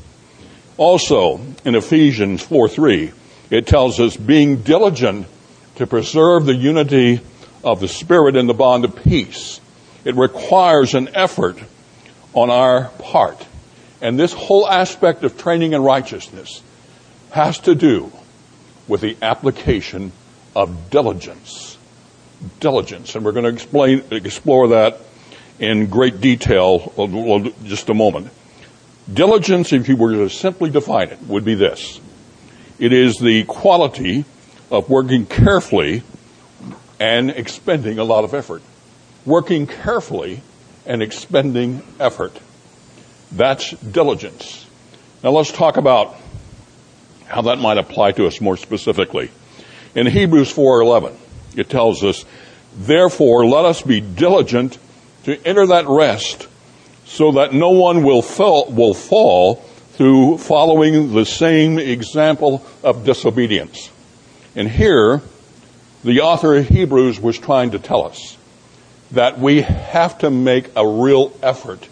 Also, 0.76 1.40
in 1.64 1.74
Ephesians 1.74 2.44
4 2.44 2.68
3, 2.68 3.10
it 3.50 3.66
tells 3.66 3.98
us 3.98 4.16
being 4.16 4.58
diligent 4.58 5.26
to 5.74 5.88
preserve 5.88 6.46
the 6.46 6.54
unity 6.54 7.20
of 7.64 7.80
the 7.80 7.88
Spirit 7.88 8.36
in 8.36 8.46
the 8.46 8.54
bond 8.54 8.84
of 8.84 8.94
peace. 8.94 9.60
It 10.04 10.16
requires 10.16 10.94
an 10.94 11.10
effort 11.14 11.58
on 12.34 12.50
our 12.50 12.88
part. 12.98 13.46
And 14.00 14.18
this 14.18 14.32
whole 14.32 14.68
aspect 14.68 15.24
of 15.24 15.38
training 15.38 15.72
in 15.72 15.82
righteousness 15.82 16.62
has 17.30 17.58
to 17.60 17.74
do 17.74 18.12
with 18.86 19.00
the 19.00 19.16
application 19.22 20.12
of 20.54 20.90
diligence. 20.90 21.78
Diligence. 22.60 23.14
And 23.14 23.24
we're 23.24 23.32
going 23.32 23.44
to 23.44 23.50
explain, 23.50 24.04
explore 24.10 24.68
that 24.68 25.00
in 25.58 25.86
great 25.86 26.20
detail 26.20 26.92
in 26.98 27.54
just 27.64 27.88
a 27.88 27.94
moment. 27.94 28.30
Diligence, 29.12 29.72
if 29.72 29.88
you 29.88 29.96
were 29.96 30.12
to 30.12 30.28
simply 30.28 30.70
define 30.70 31.08
it, 31.08 31.22
would 31.22 31.44
be 31.44 31.54
this. 31.54 32.00
It 32.78 32.92
is 32.92 33.16
the 33.16 33.44
quality 33.44 34.24
of 34.70 34.90
working 34.90 35.24
carefully 35.24 36.02
and 37.00 37.30
expending 37.30 37.98
a 37.98 38.04
lot 38.04 38.24
of 38.24 38.34
effort 38.34 38.62
working 39.26 39.66
carefully 39.66 40.42
and 40.86 41.02
expending 41.02 41.82
effort. 41.98 42.38
That's 43.32 43.70
diligence. 43.70 44.66
Now 45.22 45.30
let's 45.30 45.50
talk 45.50 45.76
about 45.76 46.16
how 47.26 47.42
that 47.42 47.58
might 47.58 47.78
apply 47.78 48.12
to 48.12 48.26
us 48.26 48.40
more 48.40 48.56
specifically. 48.56 49.30
In 49.94 50.06
Hebrews 50.06 50.52
4:11, 50.52 51.12
it 51.56 51.70
tells 51.70 52.04
us, 52.04 52.24
"Therefore 52.76 53.46
let 53.46 53.64
us 53.64 53.80
be 53.80 54.00
diligent 54.00 54.78
to 55.24 55.38
enter 55.46 55.66
that 55.68 55.88
rest, 55.88 56.46
so 57.06 57.32
that 57.32 57.54
no 57.54 57.70
one 57.70 58.02
will 58.02 58.22
fall, 58.22 58.66
will 58.66 58.94
fall 58.94 59.62
through 59.96 60.38
following 60.38 61.14
the 61.14 61.24
same 61.24 61.78
example 61.78 62.62
of 62.82 63.04
disobedience." 63.04 63.88
And 64.54 64.68
here, 64.68 65.22
the 66.04 66.20
author 66.20 66.56
of 66.56 66.68
Hebrews 66.68 67.20
was 67.20 67.38
trying 67.38 67.70
to 67.70 67.78
tell 67.78 68.04
us 68.04 68.36
that 69.14 69.38
we 69.38 69.62
have 69.62 70.18
to 70.18 70.30
make 70.30 70.70
a 70.76 70.86
real 70.86 71.32
effort 71.42 71.88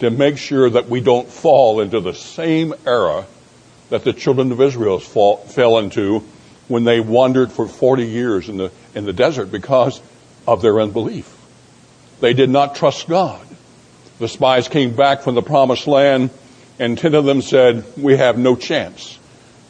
to 0.00 0.10
make 0.10 0.38
sure 0.38 0.70
that 0.70 0.88
we 0.88 1.00
don't 1.00 1.28
fall 1.28 1.80
into 1.80 2.00
the 2.00 2.14
same 2.14 2.74
error 2.86 3.26
that 3.90 4.04
the 4.04 4.12
children 4.12 4.50
of 4.52 4.60
Israel 4.60 4.98
fall, 4.98 5.38
fell 5.38 5.78
into 5.78 6.20
when 6.68 6.84
they 6.84 7.00
wandered 7.00 7.52
for 7.52 7.66
40 7.66 8.06
years 8.06 8.48
in 8.48 8.56
the, 8.56 8.70
in 8.94 9.04
the 9.04 9.12
desert 9.12 9.50
because 9.50 10.00
of 10.46 10.62
their 10.62 10.80
unbelief. 10.80 11.36
They 12.20 12.32
did 12.32 12.50
not 12.50 12.76
trust 12.76 13.08
God. 13.08 13.46
The 14.18 14.28
spies 14.28 14.68
came 14.68 14.94
back 14.94 15.22
from 15.22 15.34
the 15.34 15.42
promised 15.42 15.86
land 15.86 16.30
and 16.78 16.96
10 16.96 17.14
of 17.14 17.24
them 17.24 17.42
said, 17.42 17.84
we 17.96 18.16
have 18.16 18.38
no 18.38 18.56
chance. 18.56 19.18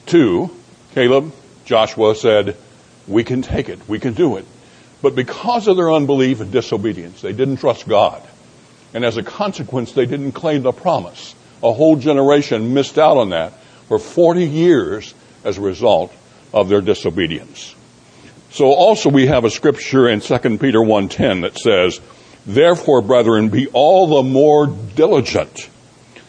Two, 0.06 0.50
Caleb, 0.94 1.32
Joshua 1.64 2.14
said, 2.14 2.56
we 3.08 3.24
can 3.24 3.42
take 3.42 3.68
it. 3.68 3.88
We 3.88 3.98
can 3.98 4.14
do 4.14 4.36
it. 4.36 4.44
But 5.02 5.14
because 5.14 5.66
of 5.68 5.76
their 5.76 5.92
unbelief 5.92 6.40
and 6.40 6.52
disobedience, 6.52 7.22
they 7.22 7.32
didn't 7.32 7.56
trust 7.56 7.88
God. 7.88 8.22
And 8.92 9.04
as 9.04 9.16
a 9.16 9.22
consequence, 9.22 9.92
they 9.92 10.06
didn't 10.06 10.32
claim 10.32 10.62
the 10.62 10.72
promise. 10.72 11.34
A 11.62 11.72
whole 11.72 11.96
generation 11.96 12.74
missed 12.74 12.98
out 12.98 13.16
on 13.16 13.30
that 13.30 13.52
for 13.88 13.98
40 13.98 14.46
years 14.46 15.14
as 15.44 15.58
a 15.58 15.60
result 15.60 16.12
of 16.52 16.68
their 16.68 16.80
disobedience. 16.80 17.74
So 18.50 18.66
also 18.66 19.10
we 19.10 19.26
have 19.26 19.44
a 19.44 19.50
scripture 19.50 20.08
in 20.08 20.20
2 20.20 20.38
Peter 20.58 20.78
1.10 20.78 21.42
that 21.42 21.56
says, 21.56 22.00
Therefore, 22.46 23.00
brethren, 23.02 23.48
be 23.48 23.68
all 23.68 24.06
the 24.08 24.28
more 24.28 24.66
diligent 24.66 25.68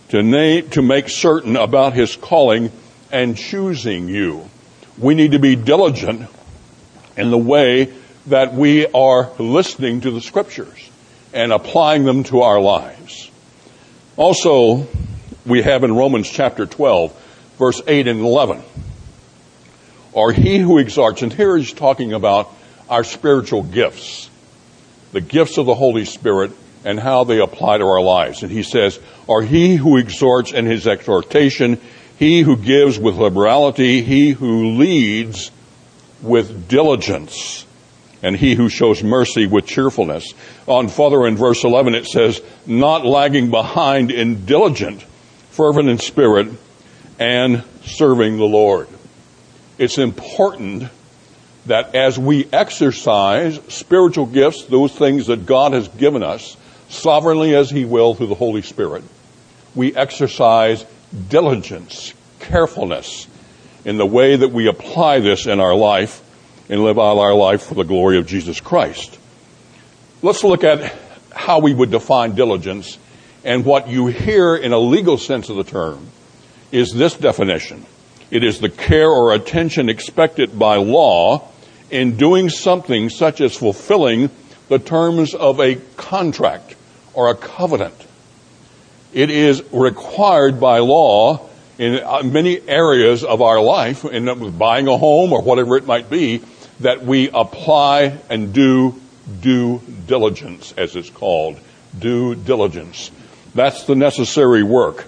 to, 0.09 0.61
to 0.61 0.81
make 0.81 1.09
certain 1.09 1.55
about 1.55 1.93
his 1.93 2.15
calling 2.15 2.71
and 3.11 3.35
choosing 3.35 4.07
you. 4.07 4.49
We 4.97 5.15
need 5.15 5.31
to 5.31 5.39
be 5.39 5.55
diligent 5.55 6.29
in 7.17 7.31
the 7.31 7.37
way 7.37 7.93
that 8.27 8.53
we 8.53 8.87
are 8.87 9.31
listening 9.39 10.01
to 10.01 10.11
the 10.11 10.21
scriptures 10.21 10.89
and 11.33 11.51
applying 11.51 12.03
them 12.03 12.23
to 12.25 12.41
our 12.41 12.59
lives. 12.59 13.31
Also, 14.17 14.87
we 15.45 15.61
have 15.61 15.83
in 15.83 15.95
Romans 15.95 16.29
chapter 16.29 16.65
12, 16.65 17.13
verse 17.57 17.81
8 17.87 18.07
and 18.07 18.19
11, 18.19 18.61
or 20.13 20.31
he 20.31 20.59
who 20.59 20.77
exhorts, 20.77 21.21
and 21.21 21.33
here 21.33 21.57
he's 21.57 21.73
talking 21.73 22.13
about 22.13 22.53
our 22.89 23.03
spiritual 23.03 23.63
gifts, 23.63 24.29
the 25.13 25.21
gifts 25.21 25.57
of 25.57 25.65
the 25.65 25.75
Holy 25.75 26.05
Spirit 26.05 26.51
and 26.83 26.99
how 26.99 27.23
they 27.23 27.39
apply 27.39 27.77
to 27.77 27.85
our 27.85 28.01
lives. 28.01 28.43
And 28.43 28.51
he 28.51 28.63
says, 28.63 28.99
or 29.27 29.41
he 29.41 29.75
who 29.75 29.97
exhorts 29.97 30.51
in 30.51 30.65
his 30.65 30.87
exhortation, 30.87 31.79
he 32.17 32.41
who 32.41 32.57
gives 32.57 32.99
with 32.99 33.15
liberality, 33.15 34.01
he 34.01 34.31
who 34.31 34.77
leads 34.77 35.51
with 36.21 36.67
diligence 36.67 37.65
and 38.23 38.35
he 38.35 38.55
who 38.55 38.69
shows 38.69 39.03
mercy 39.03 39.47
with 39.47 39.65
cheerfulness. 39.65 40.33
On 40.67 40.87
further 40.87 41.25
in 41.25 41.37
verse 41.37 41.63
11 41.63 41.95
it 41.95 42.05
says, 42.05 42.41
not 42.65 43.05
lagging 43.05 43.49
behind 43.49 44.11
in 44.11 44.45
diligent, 44.45 45.01
fervent 45.51 45.89
in 45.89 45.97
spirit, 45.97 46.49
and 47.19 47.63
serving 47.83 48.37
the 48.37 48.45
Lord. 48.45 48.87
It's 49.77 49.97
important 49.97 50.83
that 51.65 51.95
as 51.95 52.17
we 52.17 52.47
exercise 52.51 53.59
spiritual 53.67 54.25
gifts, 54.25 54.65
those 54.65 54.91
things 54.91 55.27
that 55.27 55.45
God 55.45 55.73
has 55.73 55.87
given 55.87 56.23
us, 56.23 56.57
sovereignly 56.89 57.55
as 57.55 57.69
He 57.69 57.85
will 57.85 58.15
through 58.15 58.27
the 58.27 58.35
Holy 58.35 58.61
Spirit, 58.61 59.03
we 59.75 59.95
exercise 59.95 60.85
diligence, 61.29 62.13
carefulness 62.39 63.27
in 63.85 63.97
the 63.97 64.05
way 64.05 64.35
that 64.35 64.49
we 64.49 64.67
apply 64.67 65.19
this 65.19 65.45
in 65.47 65.59
our 65.59 65.75
life 65.75 66.23
and 66.71 66.81
live 66.81 66.97
out 66.97 67.19
our 67.19 67.35
life 67.35 67.63
for 67.63 67.75
the 67.75 67.83
glory 67.83 68.17
of 68.17 68.25
Jesus 68.25 68.61
Christ. 68.61 69.19
Let's 70.21 70.43
look 70.43 70.63
at 70.63 70.95
how 71.31 71.59
we 71.59 71.73
would 71.73 71.91
define 71.91 72.33
diligence 72.33 72.97
and 73.43 73.65
what 73.65 73.89
you 73.89 74.07
hear 74.07 74.55
in 74.55 74.71
a 74.71 74.79
legal 74.79 75.17
sense 75.17 75.49
of 75.49 75.57
the 75.57 75.65
term 75.65 76.07
is 76.71 76.93
this 76.93 77.15
definition. 77.15 77.85
It 78.29 78.45
is 78.45 78.59
the 78.59 78.69
care 78.69 79.09
or 79.09 79.33
attention 79.33 79.89
expected 79.89 80.57
by 80.57 80.77
law 80.77 81.49
in 81.89 82.15
doing 82.15 82.49
something 82.49 83.09
such 83.09 83.41
as 83.41 83.53
fulfilling 83.55 84.29
the 84.69 84.79
terms 84.79 85.33
of 85.33 85.59
a 85.59 85.75
contract 85.97 86.75
or 87.13 87.29
a 87.29 87.35
covenant. 87.35 87.95
It 89.11 89.29
is 89.29 89.61
required 89.73 90.61
by 90.61 90.79
law 90.79 91.49
in 91.77 91.99
uh, 91.99 92.21
many 92.23 92.61
areas 92.69 93.25
of 93.25 93.41
our 93.41 93.61
life, 93.61 94.05
in 94.05 94.29
uh, 94.29 94.35
buying 94.35 94.87
a 94.87 94.97
home 94.97 95.33
or 95.33 95.41
whatever 95.41 95.75
it 95.75 95.85
might 95.85 96.09
be, 96.09 96.41
that 96.81 97.03
we 97.03 97.29
apply 97.29 98.17
and 98.29 98.53
do 98.53 99.00
due 99.39 99.81
diligence, 100.07 100.73
as 100.77 100.95
it's 100.95 101.09
called. 101.09 101.59
Due 101.97 102.35
diligence. 102.35 103.11
That's 103.53 103.83
the 103.83 103.95
necessary 103.95 104.63
work. 104.63 105.05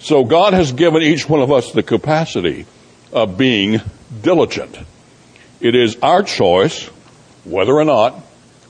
So 0.00 0.24
God 0.24 0.52
has 0.52 0.72
given 0.72 1.02
each 1.02 1.28
one 1.28 1.40
of 1.40 1.50
us 1.50 1.72
the 1.72 1.82
capacity 1.82 2.66
of 3.12 3.38
being 3.38 3.80
diligent. 4.22 4.78
It 5.60 5.74
is 5.74 5.96
our 6.02 6.22
choice 6.22 6.86
whether 7.44 7.72
or 7.72 7.84
not 7.84 8.22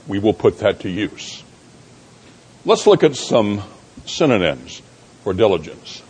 we 0.07 0.19
will 0.19 0.33
put 0.33 0.59
that 0.59 0.81
to 0.81 0.89
use. 0.89 1.43
Let's 2.65 2.87
look 2.87 3.03
at 3.03 3.15
some 3.15 3.61
synonyms 4.05 4.81
for 5.23 5.33
diligence. 5.33 6.01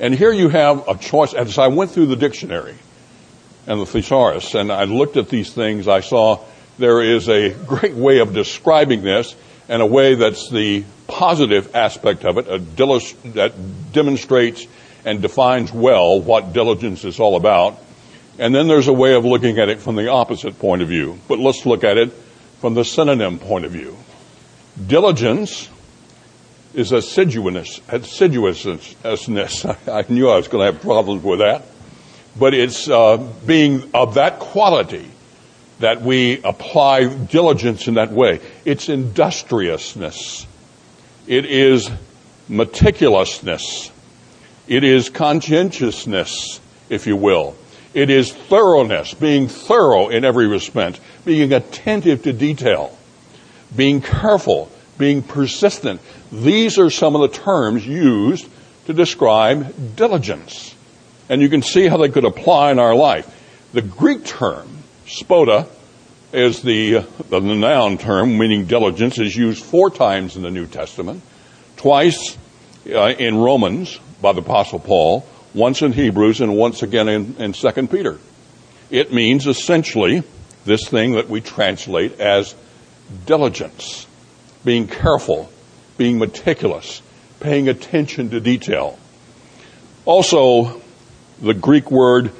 And 0.00 0.14
here 0.14 0.32
you 0.32 0.48
have 0.48 0.88
a 0.88 0.96
choice. 0.96 1.34
As 1.34 1.58
I 1.58 1.68
went 1.68 1.92
through 1.92 2.06
the 2.06 2.16
dictionary 2.16 2.74
and 3.66 3.80
the 3.80 3.86
thesaurus 3.86 4.54
and 4.54 4.72
I 4.72 4.84
looked 4.84 5.16
at 5.16 5.28
these 5.28 5.52
things, 5.52 5.88
I 5.88 6.00
saw 6.00 6.40
there 6.78 7.02
is 7.02 7.28
a 7.28 7.50
great 7.50 7.94
way 7.94 8.18
of 8.18 8.32
describing 8.32 9.02
this 9.02 9.34
and 9.68 9.82
a 9.82 9.86
way 9.86 10.14
that's 10.14 10.50
the 10.50 10.84
positive 11.06 11.74
aspect 11.74 12.24
of 12.24 12.38
it, 12.38 12.46
that 12.46 13.52
demonstrates 13.92 14.66
and 15.04 15.22
defines 15.22 15.72
well 15.72 16.20
what 16.20 16.52
diligence 16.52 17.04
is 17.04 17.20
all 17.20 17.36
about. 17.36 17.78
And 18.38 18.54
then 18.54 18.66
there's 18.66 18.88
a 18.88 18.92
way 18.92 19.14
of 19.14 19.24
looking 19.24 19.58
at 19.58 19.68
it 19.68 19.80
from 19.80 19.96
the 19.96 20.08
opposite 20.08 20.58
point 20.58 20.82
of 20.82 20.88
view. 20.88 21.18
But 21.28 21.38
let's 21.38 21.66
look 21.66 21.84
at 21.84 21.98
it 21.98 22.12
from 22.60 22.74
the 22.74 22.84
synonym 22.84 23.38
point 23.38 23.64
of 23.64 23.72
view. 23.72 23.96
Diligence 24.86 25.68
is 26.74 26.92
assiduousness, 26.92 27.80
assiduousness. 27.88 29.66
I 29.86 30.04
knew 30.08 30.30
I 30.30 30.36
was 30.36 30.48
going 30.48 30.66
to 30.66 30.72
have 30.72 30.82
problems 30.82 31.22
with 31.22 31.40
that. 31.40 31.64
But 32.38 32.54
it's 32.54 32.88
uh, 32.88 33.18
being 33.46 33.90
of 33.94 34.14
that 34.14 34.38
quality 34.38 35.08
that 35.80 36.00
we 36.00 36.40
apply 36.42 37.08
diligence 37.08 37.88
in 37.88 37.94
that 37.94 38.12
way. 38.12 38.40
It's 38.64 38.88
industriousness. 38.88 40.46
It 41.26 41.44
is 41.44 41.90
meticulousness. 42.48 43.90
It 44.68 44.84
is 44.84 45.10
conscientiousness, 45.10 46.60
if 46.88 47.06
you 47.06 47.16
will. 47.16 47.56
It 47.94 48.10
is 48.10 48.32
thoroughness, 48.32 49.12
being 49.12 49.48
thorough 49.48 50.08
in 50.08 50.24
every 50.24 50.46
respect, 50.46 51.00
being 51.24 51.52
attentive 51.52 52.22
to 52.22 52.32
detail, 52.32 52.96
being 53.74 54.00
careful, 54.00 54.70
being 54.98 55.22
persistent. 55.22 56.00
These 56.30 56.78
are 56.78 56.90
some 56.90 57.14
of 57.14 57.22
the 57.22 57.36
terms 57.36 57.86
used 57.86 58.48
to 58.86 58.94
describe 58.94 59.96
diligence. 59.96 60.74
And 61.28 61.40
you 61.40 61.48
can 61.48 61.62
see 61.62 61.86
how 61.86 61.96
they 61.96 62.08
could 62.08 62.24
apply 62.24 62.72
in 62.72 62.78
our 62.78 62.94
life. 62.94 63.28
The 63.72 63.82
Greek 63.82 64.24
term, 64.24 64.68
spoda, 65.06 65.68
is 66.32 66.62
the, 66.62 67.06
the 67.28 67.40
noun 67.40 67.98
term 67.98 68.38
meaning 68.38 68.66
diligence 68.66 69.18
is 69.18 69.36
used 69.36 69.62
four 69.62 69.90
times 69.90 70.36
in 70.36 70.42
the 70.42 70.50
New 70.50 70.66
Testament, 70.66 71.22
twice 71.76 72.36
uh, 72.90 73.08
in 73.08 73.36
Romans 73.36 73.98
by 74.20 74.32
the 74.32 74.40
Apostle 74.40 74.78
Paul, 74.78 75.26
once 75.54 75.82
in 75.82 75.92
Hebrews, 75.92 76.40
and 76.40 76.56
once 76.56 76.82
again 76.82 77.08
in, 77.08 77.36
in 77.36 77.52
2 77.52 77.86
Peter. 77.88 78.18
It 78.90 79.12
means 79.12 79.46
essentially 79.46 80.22
this 80.64 80.88
thing 80.88 81.12
that 81.12 81.28
we 81.28 81.40
translate 81.40 82.20
as 82.20 82.54
diligence, 83.26 84.06
being 84.64 84.86
careful, 84.86 85.50
being 85.96 86.18
meticulous, 86.18 87.02
paying 87.40 87.68
attention 87.68 88.30
to 88.30 88.40
detail. 88.40 88.98
Also, 90.04 90.81
the 91.40 91.54
Greek 91.54 91.90
word 91.90 92.32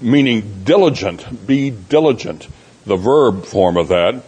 meaning 0.00 0.62
diligent, 0.64 1.46
be 1.46 1.70
diligent, 1.70 2.48
the 2.86 2.96
verb 2.96 3.44
form 3.44 3.76
of 3.76 3.88
that, 3.88 4.22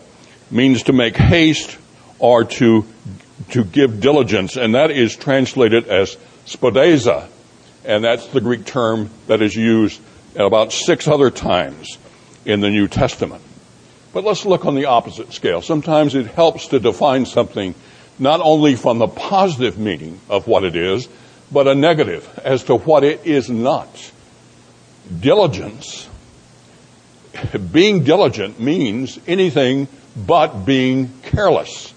means 0.51 0.85
to 0.85 0.93
make 0.93 1.17
haste 1.17 1.79
or 2.19 2.45
to, 2.45 2.85
to 3.51 3.65
give 3.65 4.01
diligence, 4.01 4.57
and 4.57 4.75
that 4.75 4.91
is 4.91 5.17
translated 5.17 5.87
as 5.89 6.17
spodeza, 6.45 7.29
and 7.85 8.05
that's 8.05 8.27
the 8.29 8.41
Greek 8.41 8.65
term 8.65 9.11
that 9.27 9.41
is 9.41 9.55
used 9.55 10.01
about 10.37 10.73
six 10.73 11.09
other 11.09 11.31
times 11.31 11.99
in 12.45 12.61
the 12.61 12.71
New 12.71 12.89
Testament. 12.89 13.43
But 14.13 14.25
let's 14.25 14.45
look 14.45 14.67
on 14.67 14.75
the 14.75 14.87
opposite 14.87 15.33
scale. 15.33 15.63
Sometimes 15.63 16.15
it 16.15 16.27
helps 16.27 16.69
to 16.69 16.81
define 16.81 17.27
something 17.27 17.75
not 18.19 18.41
only 18.41 18.75
from 18.77 18.99
the 18.99 19.09
positive 19.09 19.79
meaning 19.79 20.21
of 20.29 20.47
what 20.47 20.65
it 20.65 20.77
is, 20.77 21.09
but 21.53 21.67
a 21.67 21.75
negative 21.75 22.29
as 22.45 22.65
to 22.65 22.77
what 22.77 23.05
it 23.05 23.27
is 23.27 23.51
not. 23.51 24.13
Diligence, 25.21 26.09
being 27.73 28.05
diligent 28.05 28.61
means 28.61 29.19
anything 29.27 29.89
but 30.17 30.65
being 30.65 31.13
careless. 31.23 31.93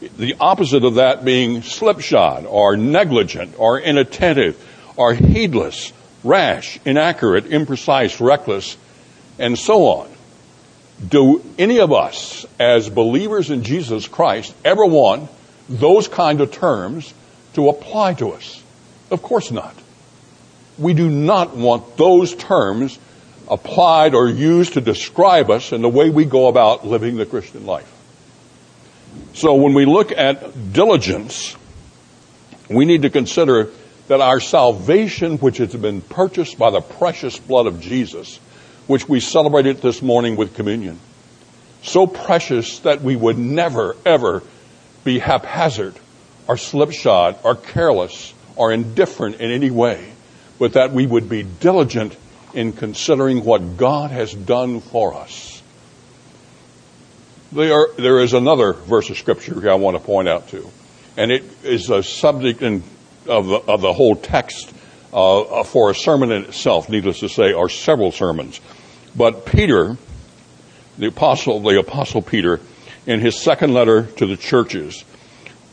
The 0.00 0.36
opposite 0.40 0.84
of 0.84 0.96
that 0.96 1.24
being 1.24 1.62
slipshod 1.62 2.44
or 2.46 2.76
negligent 2.76 3.54
or 3.58 3.80
inattentive 3.80 4.62
or 4.96 5.14
heedless, 5.14 5.92
rash, 6.22 6.78
inaccurate, 6.84 7.46
imprecise, 7.46 8.20
reckless, 8.20 8.76
and 9.38 9.58
so 9.58 9.86
on. 9.86 10.10
Do 11.06 11.44
any 11.58 11.80
of 11.80 11.92
us, 11.92 12.46
as 12.58 12.88
believers 12.88 13.50
in 13.50 13.62
Jesus 13.62 14.08
Christ, 14.08 14.54
ever 14.64 14.84
want 14.84 15.30
those 15.68 16.08
kind 16.08 16.40
of 16.40 16.52
terms 16.52 17.12
to 17.56 17.68
apply 17.68 18.14
to 18.14 18.30
us? 18.30 18.62
Of 19.10 19.22
course 19.22 19.50
not. 19.50 19.74
We 20.78 20.94
do 20.94 21.10
not 21.10 21.56
want 21.56 21.96
those 21.96 22.34
terms 22.34 22.98
applied 23.48 24.14
or 24.14 24.28
used 24.28 24.74
to 24.74 24.80
describe 24.80 25.50
us 25.50 25.72
and 25.72 25.82
the 25.82 25.88
way 25.88 26.10
we 26.10 26.24
go 26.24 26.48
about 26.48 26.86
living 26.86 27.16
the 27.16 27.26
Christian 27.26 27.64
life. 27.66 27.90
So 29.34 29.54
when 29.54 29.72
we 29.74 29.86
look 29.86 30.12
at 30.12 30.72
diligence, 30.72 31.56
we 32.68 32.84
need 32.84 33.02
to 33.02 33.10
consider 33.10 33.70
that 34.08 34.20
our 34.20 34.40
salvation, 34.40 35.38
which 35.38 35.58
has 35.58 35.74
been 35.74 36.02
purchased 36.02 36.58
by 36.58 36.70
the 36.70 36.80
precious 36.80 37.38
blood 37.38 37.66
of 37.66 37.80
Jesus, 37.80 38.36
which 38.86 39.08
we 39.08 39.20
celebrated 39.20 39.78
this 39.78 40.02
morning 40.02 40.36
with 40.36 40.54
communion, 40.54 40.98
so 41.82 42.06
precious 42.06 42.80
that 42.80 43.00
we 43.00 43.16
would 43.16 43.38
never, 43.38 43.96
ever 44.04 44.42
be 45.04 45.18
haphazard 45.18 45.94
or 46.48 46.56
slipshod 46.56 47.38
are 47.44 47.54
careless 47.54 48.34
are 48.58 48.72
indifferent 48.72 49.36
in 49.36 49.50
any 49.50 49.70
way, 49.70 50.12
but 50.58 50.74
that 50.74 50.92
we 50.92 51.06
would 51.06 51.28
be 51.28 51.42
diligent 51.42 52.16
in 52.54 52.72
considering 52.72 53.44
what 53.44 53.76
God 53.76 54.10
has 54.10 54.32
done 54.32 54.80
for 54.80 55.14
us. 55.14 55.62
There, 57.52 58.20
is 58.20 58.32
another 58.32 58.72
verse 58.72 59.08
of 59.10 59.18
scripture 59.18 59.70
I 59.70 59.74
want 59.74 59.96
to 59.96 60.02
point 60.02 60.28
out 60.28 60.48
to, 60.48 60.68
and 61.16 61.30
it 61.30 61.44
is 61.64 61.90
a 61.90 62.02
subject 62.02 62.62
in, 62.62 62.82
of, 63.26 63.46
the, 63.46 63.56
of 63.56 63.80
the 63.80 63.92
whole 63.92 64.16
text 64.16 64.72
uh, 65.12 65.62
for 65.64 65.90
a 65.90 65.94
sermon 65.94 66.32
in 66.32 66.44
itself, 66.44 66.88
needless 66.88 67.20
to 67.20 67.28
say, 67.28 67.52
or 67.52 67.68
several 67.68 68.12
sermons. 68.12 68.60
But 69.14 69.46
Peter, 69.46 69.96
the 70.98 71.06
apostle, 71.06 71.60
the 71.60 71.78
apostle 71.78 72.20
Peter, 72.20 72.60
in 73.06 73.20
his 73.20 73.40
second 73.40 73.72
letter 73.72 74.02
to 74.02 74.26
the 74.26 74.36
churches, 74.36 75.04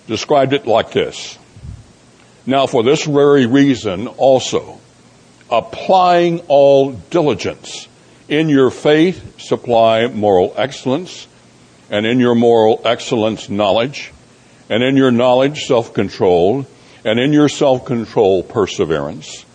described 0.08 0.54
it 0.54 0.68
like 0.68 0.92
this. 0.92 1.38
Now 2.46 2.68
for 2.68 2.84
this 2.84 3.06
very 3.06 3.46
reason 3.46 4.08
also, 4.08 4.80
applying 5.50 6.40
all 6.48 6.92
diligence, 6.92 7.88
in 8.28 8.50
your 8.50 8.72
faith 8.72 9.40
supply 9.40 10.08
moral 10.08 10.54
excellence, 10.58 11.28
and 11.90 12.06
in 12.06 12.20
your 12.20 12.36
moral 12.36 12.82
excellence 12.86 13.50
knowledge, 13.50 14.12
and 14.70 14.82
in 14.82 14.96
your 14.98 15.12
knowledge 15.12 15.66
self-control, 15.66 16.66
and 17.06 17.20
in 17.20 17.34
your 17.34 17.50
self-control 17.50 18.44
perseverance, 18.44 19.46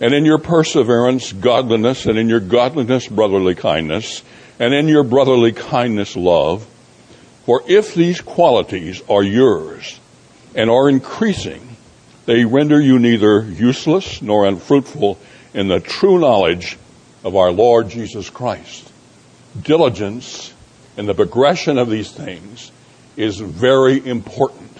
and 0.00 0.14
in 0.14 0.24
your 0.24 0.38
perseverance 0.38 1.32
godliness, 1.32 2.06
and 2.06 2.18
in 2.18 2.28
your 2.28 2.40
godliness 2.40 3.08
brotherly 3.08 3.54
kindness, 3.54 4.22
and 4.58 4.72
in 4.74 4.86
your 4.86 5.02
brotherly 5.02 5.52
kindness 5.52 6.16
love. 6.16 6.66
For 7.50 7.64
if 7.66 7.94
these 7.96 8.20
qualities 8.20 9.02
are 9.10 9.24
yours 9.24 9.98
and 10.54 10.70
are 10.70 10.88
increasing, 10.88 11.76
they 12.24 12.44
render 12.44 12.80
you 12.80 13.00
neither 13.00 13.42
useless 13.42 14.22
nor 14.22 14.46
unfruitful 14.46 15.18
in 15.52 15.66
the 15.66 15.80
true 15.80 16.20
knowledge 16.20 16.78
of 17.24 17.34
our 17.34 17.50
Lord 17.50 17.88
Jesus 17.88 18.30
Christ. 18.30 18.92
Diligence 19.60 20.54
and 20.96 21.08
the 21.08 21.14
progression 21.14 21.76
of 21.76 21.90
these 21.90 22.12
things 22.12 22.70
is 23.16 23.40
very 23.40 24.06
important 24.06 24.70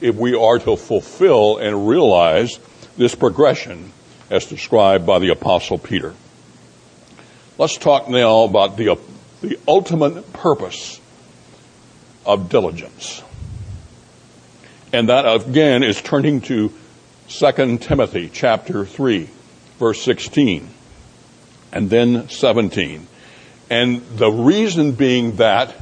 if 0.00 0.14
we 0.14 0.34
are 0.34 0.58
to 0.60 0.76
fulfill 0.76 1.58
and 1.58 1.86
realize 1.86 2.58
this 2.96 3.14
progression 3.14 3.92
as 4.30 4.46
described 4.46 5.04
by 5.04 5.18
the 5.18 5.28
apostle 5.28 5.76
Peter. 5.76 6.14
Let's 7.58 7.76
talk 7.76 8.08
now 8.08 8.44
about 8.44 8.78
the, 8.78 8.98
the 9.42 9.58
ultimate 9.68 10.32
purpose 10.32 11.02
of 12.26 12.48
diligence. 12.48 13.22
And 14.92 15.08
that 15.08 15.26
again 15.26 15.82
is 15.82 16.00
turning 16.00 16.40
to 16.42 16.72
2 17.28 17.78
Timothy 17.78 18.30
chapter 18.32 18.84
3 18.84 19.28
verse 19.78 20.02
16 20.02 20.68
and 21.72 21.90
then 21.90 22.28
17. 22.28 23.06
And 23.70 24.02
the 24.16 24.30
reason 24.30 24.92
being 24.92 25.36
that 25.36 25.74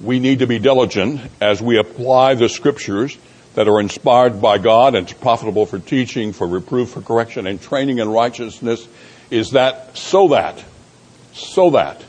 we 0.00 0.20
need 0.20 0.40
to 0.40 0.46
be 0.46 0.58
diligent 0.58 1.20
as 1.40 1.62
we 1.62 1.78
apply 1.78 2.34
the 2.34 2.48
scriptures 2.48 3.16
that 3.54 3.66
are 3.66 3.80
inspired 3.80 4.40
by 4.40 4.58
God 4.58 4.94
and 4.94 5.08
profitable 5.20 5.66
for 5.66 5.78
teaching, 5.78 6.32
for 6.32 6.46
reproof, 6.46 6.90
for 6.90 7.00
correction, 7.00 7.46
and 7.46 7.60
training 7.60 7.98
in 7.98 8.08
righteousness 8.08 8.86
is 9.30 9.52
that 9.52 9.96
so 9.96 10.28
that, 10.28 10.62
so 11.32 11.70
that 11.70 12.04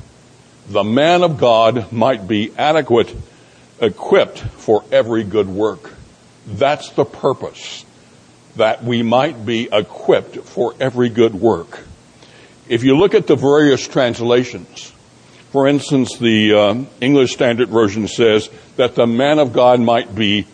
the 0.69 0.83
man 0.83 1.23
of 1.23 1.37
God 1.37 1.91
might 1.91 2.27
be 2.27 2.53
adequate, 2.57 3.15
equipped 3.81 4.39
for 4.39 4.83
every 4.91 5.23
good 5.23 5.47
work. 5.47 5.93
That's 6.45 6.89
the 6.91 7.05
purpose, 7.05 7.85
that 8.55 8.83
we 8.83 9.03
might 9.03 9.45
be 9.45 9.69
equipped 9.71 10.37
for 10.37 10.73
every 10.79 11.09
good 11.09 11.35
work. 11.35 11.83
If 12.67 12.83
you 12.83 12.97
look 12.97 13.13
at 13.13 13.27
the 13.27 13.35
various 13.35 13.87
translations, 13.87 14.93
for 15.51 15.67
instance, 15.67 16.17
the 16.17 16.53
uh, 16.53 16.83
English 17.01 17.33
Standard 17.33 17.69
Version 17.69 18.07
says 18.07 18.49
that 18.75 18.95
the 18.95 19.07
man 19.07 19.39
of 19.39 19.53
God 19.53 19.79
might 19.79 20.13
be 20.13 20.45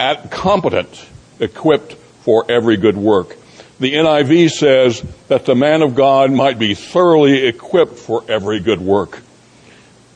at 0.00 0.30
competent, 0.30 1.06
equipped 1.38 1.94
for 2.22 2.50
every 2.50 2.76
good 2.76 2.96
work. 2.96 3.36
The 3.78 3.94
NIV 3.94 4.50
says 4.50 5.02
that 5.28 5.44
the 5.44 5.54
man 5.54 5.82
of 5.82 5.94
God 5.94 6.30
might 6.30 6.58
be 6.58 6.74
thoroughly 6.74 7.46
equipped 7.46 7.98
for 7.98 8.24
every 8.28 8.60
good 8.60 8.80
work. 8.80 9.20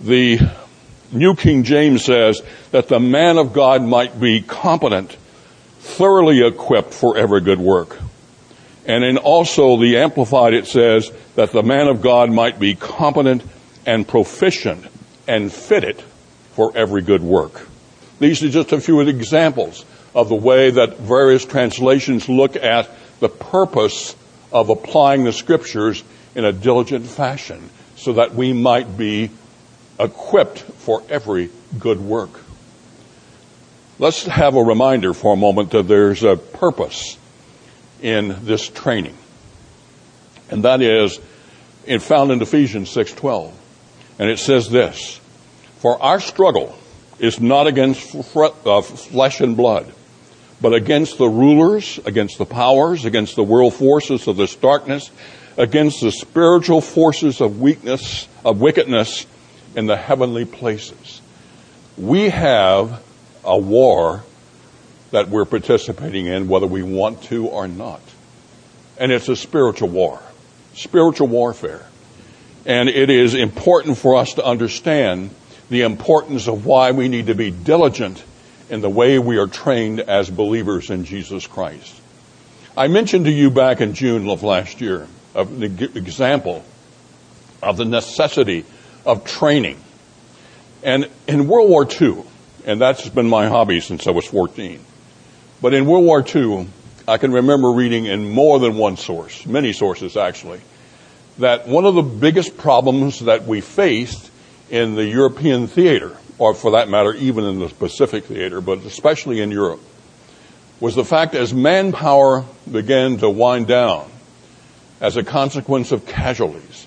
The 0.01 0.39
New 1.13 1.35
King 1.35 1.63
James 1.63 2.05
says 2.05 2.43
that 2.73 2.89
the 2.89 3.01
man 3.01 3.39
of 3.39 3.53
God 3.53 3.83
might 3.83 4.19
be 4.21 4.41
competent, 4.41 5.17
thoroughly 5.79 6.45
equipped 6.45 6.93
for 6.93 7.17
every 7.17 7.41
good 7.41 7.61
work. 7.61 7.99
And 8.87 9.05
in 9.05 9.19
also 9.19 9.77
the 9.77 9.99
Amplified 9.99 10.55
it 10.55 10.67
says 10.67 11.13
that 11.35 11.53
the 11.53 11.63
man 11.63 11.89
of 11.89 12.03
God 12.03 12.31
might 12.31 12.59
be 12.59 12.75
competent 12.75 13.43
and 13.85 14.07
proficient 14.07 14.87
and 15.27 15.53
fitted 15.53 16.01
for 16.53 16.77
every 16.77 17.03
good 17.03 17.23
work. 17.23 17.67
These 18.19 18.43
are 18.43 18.49
just 18.49 18.73
a 18.73 18.81
few 18.81 19.01
examples 19.01 19.85
of 20.15 20.29
the 20.29 20.35
way 20.35 20.71
that 20.71 20.99
various 20.99 21.45
translations 21.45 22.29
look 22.29 22.57
at 22.57 22.89
the 23.21 23.29
purpose 23.29 24.17
of 24.53 24.71
applying 24.71 25.25
the 25.25 25.33
scriptures 25.33 26.03
in 26.35 26.45
a 26.45 26.53
diligent 26.53 27.07
fashion 27.07 27.71
so 27.97 28.15
that 28.15 28.35
we 28.35 28.53
might 28.53 28.97
be 28.97 29.31
equipped 29.99 30.59
for 30.59 31.03
every 31.09 31.51
good 31.79 32.01
work. 32.01 32.31
Let's 33.99 34.27
have 34.27 34.57
a 34.57 34.63
reminder 34.63 35.15
for 35.15 35.33
a 35.33 35.37
moment 35.37 35.71
that 35.71 35.89
there's 35.89 36.23
a 36.23 36.37
purpose 36.37 37.17
in 38.03 38.37
this 38.43 38.69
training. 38.69 39.17
And 40.51 40.65
that 40.65 40.83
is 40.83 41.19
it 41.87 42.03
found 42.03 42.31
in 42.31 42.43
Ephesians 42.43 42.91
6:12. 42.91 43.53
And 44.19 44.29
it 44.29 44.39
says 44.39 44.69
this, 44.69 45.21
"For 45.79 46.01
our 46.03 46.21
struggle 46.21 46.75
is 47.19 47.41
not 47.41 47.67
against 47.67 48.15
uh, 48.15 48.83
flesh 48.83 49.41
and 49.41 49.57
blood, 49.57 49.87
but 50.61 50.75
against 50.75 51.19
the 51.19 51.29
rulers, 51.29 51.99
against 52.05 52.39
the 52.39 52.45
powers, 52.45 53.05
against 53.05 53.37
the 53.37 53.43
world 53.43 53.75
forces 53.75 54.27
of 54.27 54.37
this 54.37 54.55
darkness, 54.55 55.11
against 55.57 56.01
the 56.01 56.13
spiritual 56.13 56.81
forces 56.81 57.41
of 57.41 57.61
weakness, 57.61 58.29
of 58.45 58.61
wickedness 58.61 59.27
in 59.77 59.87
the 59.87 59.97
heavenly 59.97 60.47
places. 60.47 61.21
We 61.97 62.31
have 62.31 63.03
a 63.45 63.57
war 63.57 64.25
that 65.13 65.29
we're 65.29 65.45
participating 65.45 66.27
in 66.27 66.49
whether 66.49 66.67
we 66.67 66.83
want 66.83 67.23
to 67.25 67.47
or 67.47 67.69
not. 67.69 68.01
And 68.99 69.13
it's 69.13 69.29
a 69.29 69.37
spiritual 69.37 69.91
war, 69.91 70.21
spiritual 70.75 71.29
warfare. 71.29 71.87
And 72.65 72.89
it 72.89 73.11
is 73.11 73.35
important 73.35 73.99
for 73.99 74.17
us 74.17 74.35
to 74.35 74.45
understand 74.45 75.31
the 75.69 75.83
importance 75.83 76.49
of 76.49 76.65
why 76.67 76.91
we 76.93 77.09
need 77.09 77.27
to 77.27 77.35
be 77.35 77.51
diligent 77.51 78.25
in 78.71 78.81
the 78.81 78.91
way 78.91 79.19
we 79.19 79.37
are 79.37 79.47
trained 79.47 80.01
as 80.01 80.29
believers 80.29 80.91
in 80.91 81.05
Jesus 81.05 81.47
Christ. 81.47 81.95
I 82.77 82.89
mentioned 82.89 83.27
to 83.27 83.31
you 83.31 83.51
back 83.51 83.81
in 83.81 83.95
June 83.95 84.29
of 84.29 84.43
last 84.43 84.81
year 84.81 85.07
an 85.35 85.63
example 85.63 86.65
of 87.63 87.77
the 87.77 87.85
necessity 87.85 88.65
of 89.07 89.25
training. 89.25 89.81
And 90.83 91.09
in 91.27 91.49
World 91.49 91.71
War 91.71 91.87
II, 91.89 92.25
and 92.67 92.81
that's 92.81 93.09
been 93.09 93.29
my 93.29 93.49
hobby 93.49 93.81
since 93.81 94.07
I 94.07 94.11
was 94.11 94.27
14, 94.27 94.85
but 95.63 95.73
in 95.73 95.87
World 95.87 96.05
War 96.05 96.25
II, 96.27 96.69
I 97.09 97.19
can 97.19 97.33
remember 97.33 97.71
reading 97.71 98.07
in 98.07 98.29
more 98.29 98.59
than 98.59 98.77
one 98.77 98.97
source, 98.97 99.47
many 99.47 99.73
sources 99.73 100.17
actually, 100.17 100.61
that 101.39 101.69
one 101.69 101.85
of 101.85 101.95
the 101.95 102.03
biggest 102.03 102.57
problems 102.57 103.21
that 103.21 103.45
we 103.45 103.61
faced 103.61 104.31
in 104.71 104.95
the 104.95 105.05
European 105.05 105.69
theater, 105.69 106.17
or 106.39 106.55
for 106.55 106.73
that 106.73 106.89
matter, 106.89 107.15
even 107.15 107.45
in 107.45 107.61
the 107.61 107.69
Pacific 107.69 108.25
theater, 108.25 108.61
but 108.61 108.79
especially 108.81 109.41
in 109.41 109.51
Europe, 109.51 109.81
was 110.81 110.95
the 110.95 111.05
fact 111.05 111.35
as 111.35 111.55
manpower 111.55 112.45
began 112.71 113.17
to 113.19 113.31
wind 113.31 113.67
down 113.67 114.11
as 115.01 115.17
a 115.17 115.23
consequence 115.23 115.93
of 115.93 116.07
casualties. 116.07 116.86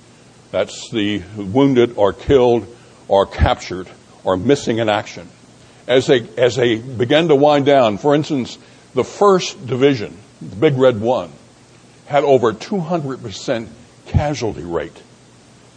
That's 0.51 0.89
the 0.89 1.21
wounded 1.35 1.93
or 1.95 2.13
killed 2.13 2.65
or 3.07 3.25
captured 3.25 3.87
or 4.23 4.37
missing 4.37 4.79
in 4.79 4.89
action. 4.89 5.29
As 5.87 6.07
they, 6.07 6.27
as 6.37 6.55
they 6.55 6.77
began 6.77 7.27
to 7.27 7.35
wind 7.35 7.65
down, 7.65 7.97
for 7.97 8.15
instance, 8.15 8.57
the 8.93 9.03
first 9.03 9.65
division, 9.65 10.17
the 10.41 10.55
Big 10.55 10.77
Red 10.77 11.01
One, 11.01 11.31
had 12.05 12.23
over 12.23 12.53
200% 12.53 13.67
casualty 14.07 14.63
rate 14.63 15.01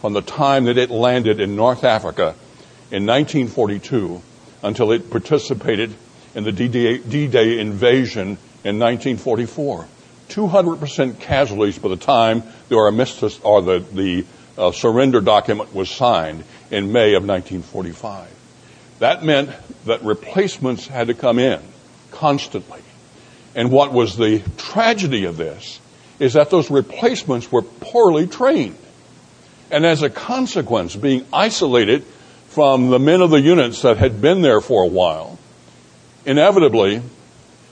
from 0.01 0.13
the 0.13 0.21
time 0.21 0.65
that 0.65 0.77
it 0.77 0.89
landed 0.89 1.39
in 1.39 1.55
North 1.55 1.83
Africa 1.83 2.35
in 2.91 3.05
1942 3.05 4.21
until 4.63 4.91
it 4.91 5.09
participated 5.09 5.93
in 6.35 6.43
the 6.43 6.51
D-Day 6.51 7.59
invasion 7.59 8.37
in 8.63 8.79
1944. 8.79 9.87
200% 10.29 11.19
casualties 11.19 11.77
by 11.77 11.89
the 11.89 11.95
time 11.95 12.43
the 12.69 12.77
armistice 12.77 13.39
or 13.41 13.61
the, 13.61 13.79
the 13.79 14.25
uh, 14.57 14.71
surrender 14.71 15.21
document 15.21 15.73
was 15.73 15.89
signed 15.89 16.43
in 16.71 16.91
May 16.91 17.13
of 17.15 17.25
1945. 17.25 18.29
That 18.99 19.23
meant 19.23 19.49
that 19.85 20.03
replacements 20.03 20.87
had 20.87 21.07
to 21.07 21.13
come 21.13 21.39
in 21.39 21.61
constantly. 22.11 22.81
And 23.55 23.71
what 23.71 23.91
was 23.91 24.17
the 24.17 24.41
tragedy 24.57 25.25
of 25.25 25.37
this 25.37 25.79
is 26.19 26.33
that 26.33 26.49
those 26.49 26.71
replacements 26.71 27.51
were 27.51 27.61
poorly 27.61 28.27
trained 28.27 28.77
and 29.73 29.87
as 29.87 30.03
a 30.03 30.09
consequence, 30.09 30.95
being 30.95 31.25
isolated 31.33 32.03
from 32.49 32.91
the 32.91 32.99
men 32.99 33.21
of 33.21 33.31
the 33.31 33.41
units 33.41 33.81
that 33.81 33.97
had 33.97 34.21
been 34.21 34.43
there 34.43 34.61
for 34.61 34.83
a 34.83 34.87
while, 34.87 35.39
inevitably, 36.27 37.01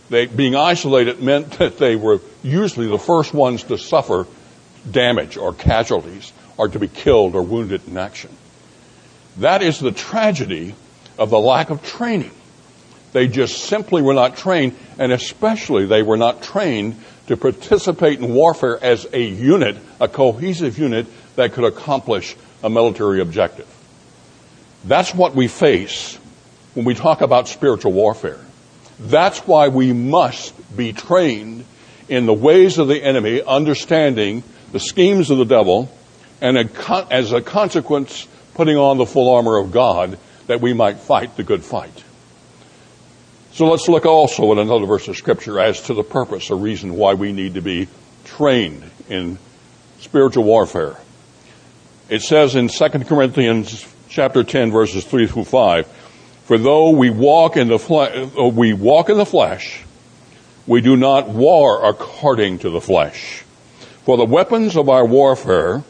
they, 0.10 0.26
being 0.26 0.56
isolated 0.56 1.22
meant 1.22 1.52
that 1.60 1.78
they 1.78 1.96
were 1.96 2.20
usually 2.41 2.88
the 2.88 2.98
first 2.98 3.36
ones 3.36 3.63
to 3.65 3.78
suffer 3.78 4.26
damage 4.89 5.38
or 5.38 5.54
casualties 5.54 6.34
or 6.62 6.67
to 6.67 6.78
be 6.78 6.88
killed 6.88 7.34
or 7.34 7.41
wounded 7.41 7.88
in 7.88 7.97
action. 7.97 8.30
That 9.38 9.63
is 9.63 9.80
the 9.80 9.91
tragedy 9.91 10.76
of 11.17 11.32
the 11.32 11.39
lack 11.39 11.71
of 11.71 11.84
training. 11.84 12.30
They 13.13 13.28
just 13.28 13.63
simply 13.63 14.04
were 14.04 14.13
not 14.13 14.38
trained, 14.38 14.76
and 15.00 15.12
especially 15.12 15.88
they 15.88 16.04
were 16.04 16.17
not 16.17 16.43
trained 16.43 16.97
to 17.26 17.36
participate 17.36 18.19
in 18.19 18.36
warfare 18.36 18.78
as 18.80 19.08
a 19.12 19.24
unit, 19.24 19.76
a 20.00 20.08
cohesive 20.08 20.78
unit 20.78 21.08
that 21.36 21.54
could 21.54 21.63
accomplish 21.63 22.36
a 22.63 22.69
military 22.69 23.21
objective. 23.21 23.67
That's 24.86 25.15
what 25.15 25.34
we 25.34 25.47
face 25.47 26.15
when 26.76 26.86
we 26.86 26.93
talk 26.93 27.21
about 27.21 27.47
spiritual 27.47 27.93
warfare. 27.93 28.39
That's 29.00 29.39
why 29.47 29.69
we 29.69 29.93
must 29.93 30.54
be 30.78 30.93
trained 30.93 31.65
in 32.08 32.28
the 32.28 32.34
ways 32.34 32.78
of 32.78 32.88
the 32.88 33.04
enemy, 33.04 33.41
understanding 33.41 34.43
the 34.71 34.80
schemes 34.80 35.32
of 35.32 35.39
the 35.39 35.45
devil, 35.45 35.91
and 36.42 36.58
as 37.12 37.32
a 37.32 37.42
consequence, 37.42 38.28
putting 38.56 38.76
on 38.76 38.98
the 38.98 39.06
full 39.06 39.34
armor 39.34 39.58
of 39.58 39.72
God 39.72 40.18
that 40.48 40.60
we 40.60 40.74
might 40.74 40.98
fight 40.98 41.38
the 41.38 41.44
good 41.44 41.64
fight. 41.64 42.04
So 43.54 43.68
let's 43.68 43.88
look 43.88 44.06
also 44.06 44.52
at 44.52 44.58
another 44.58 44.86
verse 44.86 45.08
of 45.08 45.18
scripture 45.18 45.60
as 45.60 45.82
to 45.84 45.94
the 45.94 46.04
purpose 46.04 46.50
or 46.52 46.58
reason 46.58 46.96
why 46.96 47.14
we 47.14 47.32
need 47.32 47.54
to 47.54 47.62
be 47.62 47.88
trained 48.26 48.84
in 49.10 49.38
spiritual 50.00 50.44
warfare. 50.44 50.98
It 52.10 52.22
says 52.22 52.56
in 52.56 52.70
2 52.70 52.90
Corinthians 53.06 53.88
chapter 54.10 54.44
10 54.44 54.72
verses 54.72 55.06
3 55.06 55.28
through 55.28 55.46
5, 55.46 55.88
for 56.46 56.58
though 56.58 56.90
we 56.90 57.10
walk 57.10 57.56
in 57.56 57.68
the 57.68 58.52
we 58.54 58.74
walk 58.74 59.10
in 59.10 59.18
the 59.18 59.26
flesh, 59.26 59.84
we 60.66 60.82
do 60.82 60.98
not 60.98 61.30
war 61.30 61.88
according 61.88 62.60
to 62.60 62.70
the 62.70 62.82
flesh. 62.82 63.44
For 64.06 64.18
the 64.18 64.26
weapons 64.26 64.76
of 64.76 64.90
our 64.90 65.06
warfare 65.06 65.84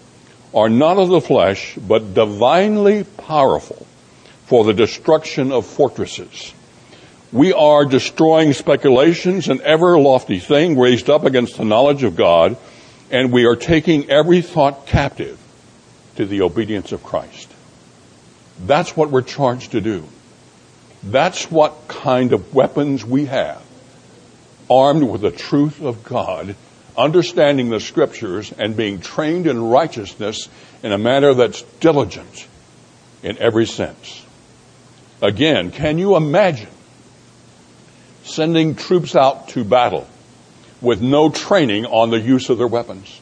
are 0.54 0.70
not 0.70 0.98
of 0.98 1.10
the 1.10 1.22
flesh, 1.22 1.76
but 1.76 2.14
divinely 2.14 3.04
powerful 3.04 3.86
for 4.46 4.66
the 4.66 4.74
destruction 4.74 5.52
of 5.52 5.66
fortresses. 5.66 6.54
We 7.32 7.54
are 7.54 7.86
destroying 7.86 8.52
speculations 8.52 9.48
and 9.48 9.62
ever 9.62 9.98
lofty 9.98 10.40
thing 10.40 10.78
raised 10.78 11.10
up 11.10 11.24
against 11.24 11.58
the 11.58 11.64
knowledge 11.64 12.04
of 12.04 12.18
God, 12.18 12.58
and 13.10 13.32
we 13.32 13.46
are 13.46 13.56
taking 13.56 14.10
every 14.10 14.42
thought 14.42 14.86
captive 14.86 15.40
to 16.18 16.26
the 16.26 16.42
obedience 16.42 16.92
of 16.92 17.04
Christ. 17.04 17.50
That's 18.66 18.98
what 18.98 19.10
we're 19.10 19.22
charged 19.22 19.72
to 19.72 19.82
do. 19.82 20.04
That's 21.04 21.50
what 21.50 21.88
kind 21.88 22.34
of 22.34 22.54
weapons 22.54 23.06
we 23.06 23.26
have, 23.26 23.62
armed 24.70 25.04
with 25.04 25.22
the 25.22 25.32
truth 25.32 25.82
of 25.82 26.04
God, 26.04 26.56
understanding 26.98 27.70
the 27.70 27.80
scriptures, 27.80 28.52
and 28.58 28.76
being 28.76 29.00
trained 29.00 29.48
in 29.48 29.62
righteousness 29.70 30.50
in 30.84 30.92
a 30.92 30.98
manner 30.98 31.34
that's 31.34 31.62
diligent 31.80 32.48
in 33.24 33.38
every 33.38 33.66
sense. 33.66 34.26
Again, 35.22 35.72
can 35.72 35.98
you 35.98 36.16
imagine 36.16 36.70
sending 38.24 38.76
troops 38.76 39.16
out 39.16 39.50
to 39.50 39.64
battle 39.64 40.08
with 40.82 41.02
no 41.02 41.30
training 41.30 41.86
on 41.86 42.10
the 42.10 42.20
use 42.20 42.50
of 42.50 42.58
their 42.58 42.68
weapons? 42.68 43.22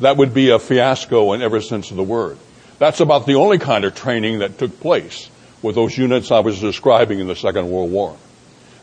That 0.00 0.16
would 0.16 0.34
be 0.34 0.50
a 0.50 0.58
fiasco 0.58 1.32
in 1.32 1.42
every 1.42 1.62
sense 1.62 1.90
of 1.90 1.96
the 1.96 2.02
word. 2.02 2.38
That's 2.78 3.00
about 3.00 3.26
the 3.26 3.34
only 3.34 3.58
kind 3.58 3.84
of 3.84 3.94
training 3.94 4.40
that 4.40 4.58
took 4.58 4.80
place 4.80 5.30
with 5.62 5.76
those 5.76 5.96
units 5.96 6.32
I 6.32 6.40
was 6.40 6.60
describing 6.60 7.20
in 7.20 7.28
the 7.28 7.36
Second 7.36 7.70
World 7.70 7.92
War. 7.92 8.16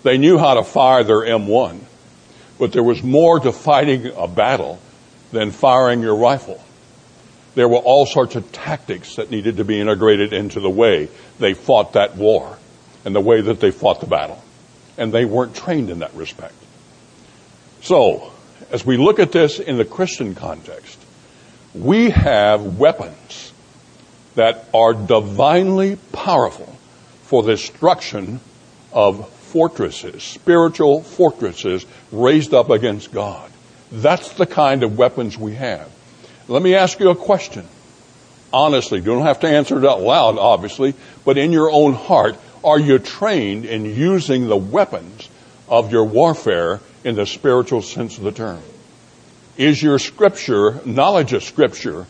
They 0.03 0.17
knew 0.17 0.37
how 0.37 0.53
to 0.53 0.63
fire 0.63 1.03
their 1.03 1.21
M1, 1.21 1.81
but 2.59 2.73
there 2.73 2.83
was 2.83 3.01
more 3.01 3.39
to 3.39 3.51
fighting 3.51 4.11
a 4.15 4.27
battle 4.27 4.79
than 5.31 5.51
firing 5.51 6.01
your 6.01 6.15
rifle. 6.15 6.61
There 7.55 7.67
were 7.67 7.77
all 7.77 8.05
sorts 8.05 8.35
of 8.35 8.51
tactics 8.51 9.15
that 9.15 9.31
needed 9.31 9.57
to 9.57 9.63
be 9.63 9.79
integrated 9.79 10.33
into 10.33 10.59
the 10.59 10.69
way 10.69 11.09
they 11.39 11.53
fought 11.53 11.93
that 11.93 12.15
war 12.15 12.57
and 13.05 13.15
the 13.15 13.21
way 13.21 13.41
that 13.41 13.59
they 13.59 13.71
fought 13.71 14.01
the 14.01 14.07
battle. 14.07 14.43
And 14.97 15.13
they 15.13 15.25
weren't 15.25 15.55
trained 15.55 15.89
in 15.89 15.99
that 15.99 16.13
respect. 16.13 16.53
So, 17.81 18.31
as 18.71 18.85
we 18.85 18.97
look 18.97 19.19
at 19.19 19.31
this 19.31 19.59
in 19.59 19.77
the 19.77 19.85
Christian 19.85 20.35
context, 20.35 20.99
we 21.73 22.09
have 22.09 22.77
weapons 22.77 23.53
that 24.35 24.65
are 24.73 24.93
divinely 24.93 25.97
powerful 26.11 26.77
for 27.23 27.43
the 27.43 27.53
destruction 27.53 28.41
of 28.91 29.29
fortresses, 29.29 30.23
spiritual 30.23 31.01
fortresses 31.01 31.85
raised 32.11 32.53
up 32.53 32.69
against 32.69 33.11
God. 33.11 33.51
That's 33.91 34.33
the 34.33 34.45
kind 34.45 34.83
of 34.83 34.97
weapons 34.97 35.37
we 35.37 35.55
have. 35.55 35.89
Let 36.47 36.61
me 36.61 36.75
ask 36.75 36.99
you 36.99 37.09
a 37.09 37.15
question. 37.15 37.67
Honestly, 38.51 38.99
you 38.99 39.05
don't 39.05 39.25
have 39.25 39.41
to 39.41 39.47
answer 39.47 39.77
it 39.77 39.85
out 39.85 40.01
loud, 40.01 40.37
obviously, 40.37 40.95
but 41.23 41.37
in 41.37 41.51
your 41.51 41.71
own 41.71 41.93
heart, 41.93 42.35
are 42.63 42.79
you 42.79 42.99
trained 42.99 43.65
in 43.65 43.85
using 43.85 44.47
the 44.47 44.57
weapons 44.57 45.29
of 45.67 45.91
your 45.91 46.03
warfare 46.03 46.79
in 47.03 47.15
the 47.15 47.25
spiritual 47.25 47.81
sense 47.81 48.17
of 48.17 48.23
the 48.23 48.31
term? 48.31 48.61
Is 49.57 49.81
your 49.81 49.99
scripture, 49.99 50.81
knowledge 50.85 51.33
of 51.33 51.43
scripture, 51.43 52.07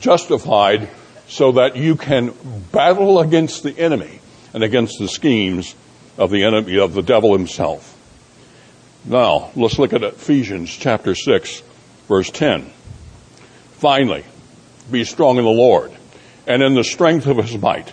justified 0.00 0.88
so 1.28 1.52
that 1.52 1.76
you 1.76 1.96
can 1.96 2.32
battle 2.72 3.20
against 3.20 3.62
the 3.62 3.78
enemy 3.78 4.20
and 4.54 4.64
against 4.64 4.98
the 4.98 5.08
schemes 5.08 5.74
of 6.16 6.30
the 6.30 6.44
enemy, 6.44 6.78
of 6.78 6.94
the 6.94 7.02
devil 7.02 7.32
himself? 7.32 7.97
Now, 9.08 9.52
let's 9.56 9.78
look 9.78 9.94
at 9.94 10.02
Ephesians 10.02 10.70
chapter 10.70 11.14
6, 11.14 11.62
verse 12.08 12.30
10. 12.30 12.70
Finally, 13.78 14.22
be 14.90 15.04
strong 15.04 15.38
in 15.38 15.44
the 15.44 15.50
Lord 15.50 15.92
and 16.46 16.62
in 16.62 16.74
the 16.74 16.84
strength 16.84 17.26
of 17.26 17.38
his 17.38 17.56
might. 17.56 17.90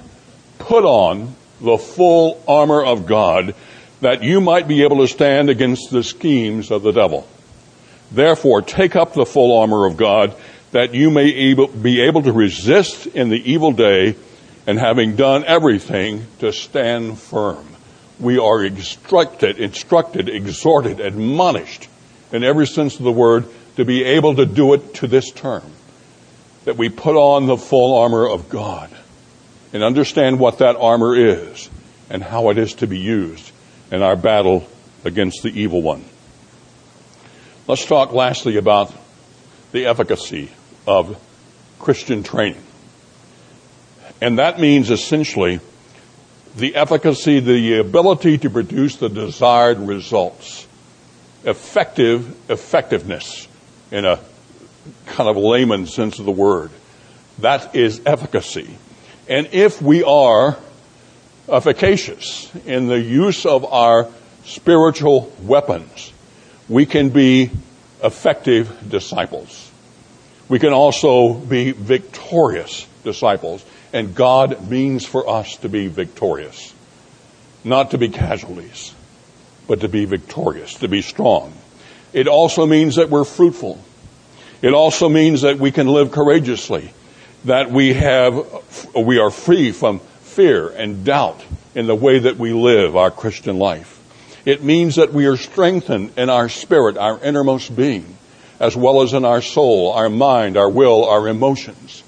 Put 0.59 0.83
on 0.83 1.33
the 1.61 1.77
full 1.77 2.43
armor 2.49 2.83
of 2.83 3.05
God 3.05 3.55
that 4.01 4.23
you 4.23 4.41
might 4.41 4.67
be 4.67 4.83
able 4.83 4.97
to 4.97 5.07
stand 5.07 5.49
against 5.49 5.89
the 5.89 6.03
schemes 6.03 6.69
of 6.69 6.83
the 6.83 6.91
devil. 6.91 7.25
Therefore, 8.11 8.61
take 8.61 8.97
up 8.97 9.13
the 9.13 9.25
full 9.25 9.57
armor 9.57 9.85
of 9.85 9.95
God 9.95 10.35
that 10.71 10.93
you 10.93 11.11
may 11.11 11.53
be 11.53 12.01
able 12.01 12.23
to 12.23 12.33
resist 12.33 13.07
in 13.07 13.29
the 13.29 13.51
evil 13.51 13.71
day 13.71 14.17
and 14.67 14.77
having 14.77 15.15
done 15.15 15.45
everything 15.45 16.27
to 16.39 16.51
stand 16.51 17.17
firm. 17.17 17.74
We 18.19 18.37
are 18.37 18.63
instructed, 18.63 19.59
instructed, 19.59 20.29
exhorted, 20.29 20.99
admonished 20.99 21.89
in 22.31 22.43
every 22.43 22.67
sense 22.67 22.97
of 22.97 23.03
the 23.03 23.11
word 23.11 23.45
to 23.75 23.85
be 23.85 24.03
able 24.03 24.35
to 24.35 24.45
do 24.45 24.73
it 24.73 24.95
to 24.95 25.07
this 25.07 25.31
term. 25.31 25.63
That 26.63 26.77
we 26.77 26.89
put 26.89 27.15
on 27.15 27.45
the 27.45 27.57
full 27.57 27.97
armor 27.97 28.27
of 28.27 28.49
God 28.49 28.89
and 29.73 29.83
understand 29.83 30.39
what 30.39 30.59
that 30.59 30.77
armor 30.77 31.15
is 31.15 31.69
and 32.09 32.23
how 32.23 32.49
it 32.49 32.57
is 32.57 32.75
to 32.75 32.87
be 32.87 32.99
used 32.99 33.51
in 33.91 34.01
our 34.01 34.15
battle 34.15 34.67
against 35.03 35.43
the 35.43 35.49
evil 35.49 35.81
one. 35.81 36.03
Let's 37.67 37.85
talk 37.85 38.13
lastly 38.13 38.57
about 38.57 38.93
the 39.71 39.85
efficacy 39.87 40.51
of 40.87 41.21
Christian 41.79 42.23
training. 42.23 42.63
And 44.21 44.39
that 44.39 44.59
means 44.59 44.89
essentially 44.89 45.59
the 46.55 46.75
efficacy, 46.75 47.39
the 47.39 47.79
ability 47.79 48.37
to 48.39 48.49
produce 48.49 48.95
the 48.97 49.09
desired 49.09 49.79
results. 49.79 50.67
Effective 51.43 52.49
effectiveness 52.49 53.47
in 53.91 54.05
a 54.05 54.19
kind 55.05 55.29
of 55.29 55.37
layman 55.37 55.85
sense 55.85 56.19
of 56.19 56.25
the 56.25 56.31
word. 56.31 56.71
That 57.39 57.75
is 57.75 58.01
efficacy. 58.05 58.77
And 59.27 59.49
if 59.51 59.81
we 59.81 60.03
are 60.03 60.57
efficacious 61.49 62.53
in 62.65 62.87
the 62.87 62.99
use 62.99 63.45
of 63.45 63.65
our 63.65 64.09
spiritual 64.45 65.31
weapons, 65.41 66.13
we 66.69 66.85
can 66.85 67.09
be 67.09 67.51
effective 68.03 68.89
disciples. 68.89 69.71
We 70.47 70.59
can 70.59 70.73
also 70.73 71.33
be 71.33 71.71
victorious 71.71 72.87
disciples. 73.03 73.65
And 73.95 74.13
God 74.13 74.69
means 74.69 75.05
for 75.05 75.29
us 75.29 75.55
to 75.59 75.69
be 75.69 75.87
victorious. 75.87 76.73
Not 77.63 77.91
to 77.91 77.97
be 77.97 78.09
casualties, 78.09 78.93
but 79.69 79.79
to 79.79 79.87
be 79.87 80.03
victorious, 80.03 80.73
to 80.79 80.89
be 80.89 81.01
strong. 81.01 81.53
It 82.11 82.27
also 82.27 82.65
means 82.65 82.97
that 82.97 83.09
we're 83.09 83.23
fruitful. 83.23 83.81
It 84.61 84.73
also 84.73 85.07
means 85.07 85.43
that 85.43 85.59
we 85.59 85.71
can 85.71 85.87
live 85.87 86.11
courageously, 86.11 86.91
that 87.45 87.71
we 87.71 87.93
have, 87.93 88.35
we 88.93 89.17
are 89.19 89.31
free 89.31 89.71
from 89.71 89.99
fear 89.99 90.67
and 90.67 91.05
doubt 91.05 91.41
in 91.73 91.87
the 91.87 91.95
way 91.95 92.19
that 92.19 92.35
we 92.35 92.51
live 92.51 92.97
our 92.97 93.11
Christian 93.11 93.57
life. 93.59 94.01
It 94.43 94.61
means 94.61 94.97
that 94.97 95.13
we 95.13 95.27
are 95.27 95.37
strengthened 95.37 96.11
in 96.17 96.29
our 96.29 96.49
spirit, 96.49 96.97
our 96.97 97.17
innermost 97.23 97.73
being, 97.73 98.17
as 98.59 98.75
well 98.75 99.03
as 99.03 99.13
in 99.13 99.23
our 99.23 99.41
soul, 99.41 99.93
our 99.93 100.09
mind, 100.09 100.57
our 100.57 100.69
will, 100.69 101.05
our 101.05 101.29
emotions. 101.29 102.03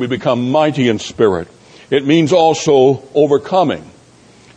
We 0.00 0.06
become 0.06 0.50
mighty 0.50 0.88
in 0.88 0.98
spirit. 0.98 1.46
It 1.90 2.06
means 2.06 2.32
also 2.32 3.06
overcoming 3.14 3.84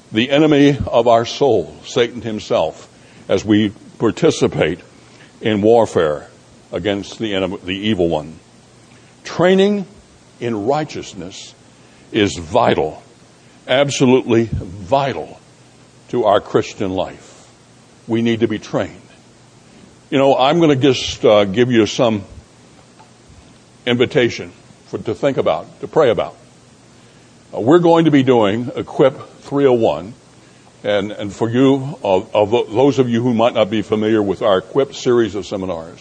the 0.09 0.29
enemy 0.29 0.77
of 0.87 1.09
our 1.09 1.25
soul, 1.25 1.75
Satan 1.83 2.21
himself, 2.21 2.87
as 3.27 3.43
we 3.43 3.73
participate 3.99 4.79
in 5.41 5.61
warfare 5.61 6.29
against 6.71 7.19
the, 7.19 7.35
enemy, 7.35 7.57
the 7.57 7.75
evil 7.75 8.07
one. 8.07 8.39
Training 9.25 9.85
in 10.39 10.65
righteousness 10.65 11.53
is 12.13 12.37
vital, 12.37 13.03
absolutely 13.67 14.45
vital 14.45 15.41
to 16.07 16.23
our 16.23 16.39
Christian 16.39 16.91
life. 16.91 17.51
We 18.07 18.21
need 18.21 18.39
to 18.39 18.47
be 18.47 18.59
trained. 18.59 19.01
You 20.09 20.19
know, 20.19 20.37
I'm 20.37 20.59
going 20.59 20.69
to 20.69 20.81
just 20.81 21.25
uh, 21.25 21.43
give 21.43 21.69
you 21.69 21.85
some 21.85 22.23
invitation 23.85 24.53
for, 24.93 25.03
to 25.03 25.15
think 25.15 25.37
about, 25.37 25.79
to 25.81 25.87
pray 25.87 26.11
about. 26.11 26.35
Uh, 27.51 27.59
we're 27.59 27.79
going 27.79 28.05
to 28.05 28.11
be 28.11 28.21
doing 28.21 28.69
Equip 28.75 29.15
301 29.39 30.13
and, 30.83 31.11
and 31.11 31.33
for 31.33 31.49
you, 31.49 31.97
of, 32.03 32.35
of 32.35 32.51
those 32.51 32.99
of 32.99 33.09
you 33.09 33.23
who 33.23 33.33
might 33.33 33.55
not 33.55 33.71
be 33.71 33.81
familiar 33.81 34.21
with 34.21 34.43
our 34.43 34.59
Equip 34.59 34.93
series 34.93 35.33
of 35.33 35.47
seminars, 35.47 35.99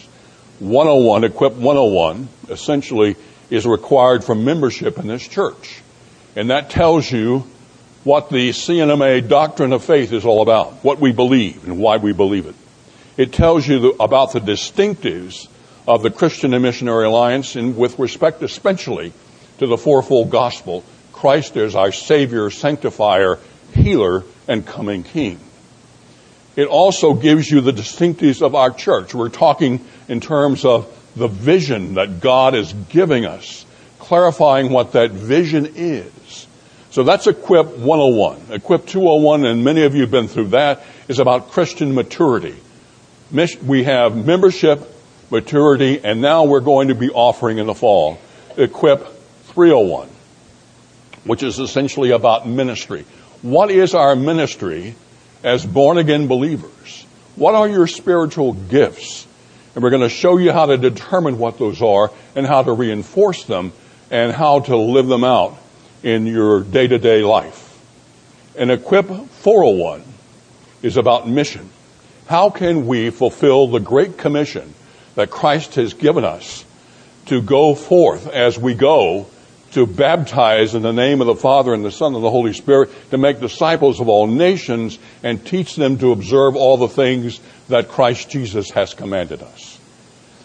101, 0.59 1.23
Equip 1.23 1.53
101, 1.53 2.27
essentially 2.49 3.15
is 3.49 3.65
required 3.65 4.23
for 4.23 4.35
membership 4.35 4.99
in 4.99 5.07
this 5.07 5.27
church. 5.27 5.81
And 6.35 6.51
that 6.51 6.69
tells 6.69 7.11
you 7.11 7.47
what 8.03 8.29
the 8.29 8.51
C&MA 8.51 9.21
doctrine 9.21 9.73
of 9.73 9.83
faith 9.83 10.13
is 10.13 10.23
all 10.23 10.43
about, 10.43 10.83
what 10.83 10.99
we 10.99 11.11
believe 11.11 11.63
and 11.63 11.79
why 11.79 11.97
we 11.97 12.13
believe 12.13 12.45
it. 12.45 12.55
It 13.17 13.33
tells 13.33 13.67
you 13.67 13.79
the, 13.79 14.03
about 14.03 14.33
the 14.33 14.39
distinctives 14.39 15.47
of 15.87 16.03
the 16.03 16.11
Christian 16.11 16.53
and 16.53 16.63
Missionary 16.63 17.05
Alliance 17.05 17.55
and 17.55 17.77
with 17.77 17.99
respect 17.99 18.41
especially 18.41 19.13
to 19.59 19.67
the 19.67 19.77
fourfold 19.77 20.29
gospel. 20.29 20.83
Christ 21.11 21.57
is 21.57 21.75
our 21.75 21.91
Savior, 21.91 22.49
Sanctifier, 22.49 23.39
Healer, 23.73 24.23
and 24.47 24.65
coming 24.65 25.03
King. 25.03 25.39
It 26.55 26.67
also 26.67 27.13
gives 27.13 27.49
you 27.49 27.61
the 27.61 27.71
distinctives 27.71 28.41
of 28.41 28.55
our 28.55 28.71
church. 28.71 29.15
We're 29.15 29.29
talking 29.29 29.83
in 30.07 30.19
terms 30.19 30.65
of 30.65 30.87
the 31.15 31.27
vision 31.27 31.95
that 31.95 32.19
God 32.19 32.55
is 32.55 32.73
giving 32.89 33.25
us, 33.25 33.65
clarifying 33.99 34.69
what 34.69 34.91
that 34.93 35.11
vision 35.11 35.73
is. 35.75 36.47
So 36.91 37.03
that's 37.03 37.25
Equip 37.25 37.77
101. 37.77 38.51
Equip 38.51 38.85
201, 38.85 39.45
and 39.45 39.63
many 39.63 39.83
of 39.83 39.95
you 39.95 40.01
have 40.01 40.11
been 40.11 40.27
through 40.27 40.49
that, 40.49 40.83
is 41.07 41.19
about 41.19 41.49
Christian 41.49 41.95
maturity. 41.95 42.55
We 43.63 43.85
have 43.85 44.15
membership, 44.15 44.92
maturity, 45.33 45.99
and 46.03 46.21
now 46.21 46.43
we're 46.43 46.59
going 46.59 46.89
to 46.89 46.95
be 46.95 47.09
offering 47.09 47.57
in 47.57 47.65
the 47.65 47.73
fall 47.73 48.19
Equip 48.55 49.07
301, 49.47 50.07
which 51.23 51.41
is 51.41 51.57
essentially 51.57 52.11
about 52.11 52.47
ministry. 52.47 53.03
What 53.41 53.71
is 53.71 53.95
our 53.95 54.15
ministry 54.15 54.95
as 55.43 55.65
born 55.65 55.97
again 55.97 56.27
believers? 56.27 57.05
What 57.35 57.55
are 57.55 57.67
your 57.67 57.87
spiritual 57.87 58.53
gifts? 58.53 59.27
And 59.73 59.83
we're 59.83 59.89
going 59.89 60.03
to 60.03 60.09
show 60.09 60.37
you 60.37 60.51
how 60.51 60.67
to 60.67 60.77
determine 60.77 61.39
what 61.39 61.57
those 61.57 61.81
are 61.81 62.11
and 62.35 62.45
how 62.45 62.61
to 62.61 62.71
reinforce 62.71 63.43
them 63.45 63.73
and 64.11 64.31
how 64.31 64.59
to 64.59 64.77
live 64.77 65.07
them 65.07 65.23
out 65.23 65.57
in 66.03 66.27
your 66.27 66.61
day 66.61 66.85
to 66.85 66.99
day 66.99 67.23
life. 67.23 67.71
And 68.55 68.69
Equip 68.69 69.07
401 69.07 70.03
is 70.83 70.95
about 70.95 71.27
mission. 71.27 71.71
How 72.27 72.51
can 72.51 72.85
we 72.85 73.09
fulfill 73.09 73.67
the 73.67 73.79
great 73.79 74.19
commission 74.19 74.75
that 75.15 75.29
Christ 75.29 75.75
has 75.75 75.93
given 75.93 76.23
us 76.23 76.65
to 77.27 77.41
go 77.41 77.75
forth 77.75 78.27
as 78.27 78.57
we 78.57 78.73
go 78.73 79.27
to 79.71 79.87
baptize 79.87 80.75
in 80.75 80.83
the 80.83 80.93
name 80.93 81.19
of 81.19 81.27
the 81.27 81.35
Father 81.35 81.73
and 81.73 81.83
the 81.83 81.91
Son 81.91 82.13
and 82.13 82.23
the 82.23 82.29
Holy 82.29 82.53
Spirit, 82.53 82.89
to 83.09 83.17
make 83.17 83.39
disciples 83.39 83.99
of 83.99 84.07
all 84.07 84.27
nations 84.27 84.99
and 85.23 85.43
teach 85.43 85.75
them 85.75 85.97
to 85.97 86.11
observe 86.11 86.55
all 86.55 86.77
the 86.77 86.87
things 86.87 87.39
that 87.69 87.89
Christ 87.89 88.29
Jesus 88.29 88.69
has 88.71 88.93
commanded 88.93 89.41
us. 89.41 89.79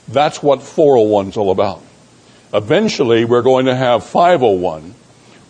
That's 0.08 0.42
what 0.42 0.62
401 0.62 1.28
is 1.28 1.36
all 1.36 1.50
about. 1.50 1.82
Eventually, 2.54 3.26
we're 3.26 3.42
going 3.42 3.66
to 3.66 3.76
have 3.76 4.04
501, 4.04 4.94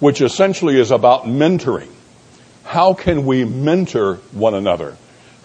which 0.01 0.21
essentially 0.21 0.81
is 0.81 0.91
about 0.91 1.25
mentoring. 1.25 1.91
How 2.65 2.95
can 2.95 3.25
we 3.27 3.45
mentor 3.45 4.17
one 4.33 4.55
another? 4.55 4.97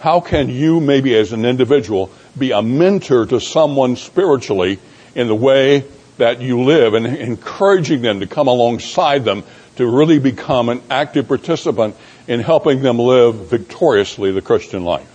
How 0.04 0.20
can 0.20 0.50
you, 0.50 0.80
maybe 0.80 1.16
as 1.16 1.32
an 1.32 1.46
individual, 1.46 2.10
be 2.36 2.50
a 2.50 2.60
mentor 2.60 3.24
to 3.24 3.40
someone 3.40 3.96
spiritually 3.96 4.78
in 5.14 5.28
the 5.28 5.34
way 5.34 5.82
that 6.18 6.42
you 6.42 6.64
live 6.64 6.92
and 6.92 7.06
encouraging 7.06 8.02
them 8.02 8.20
to 8.20 8.26
come 8.26 8.46
alongside 8.46 9.24
them 9.24 9.44
to 9.76 9.86
really 9.86 10.18
become 10.18 10.68
an 10.68 10.82
active 10.90 11.26
participant 11.26 11.96
in 12.28 12.40
helping 12.40 12.82
them 12.82 12.98
live 12.98 13.48
victoriously 13.48 14.30
the 14.30 14.42
Christian 14.42 14.84
life. 14.84 15.08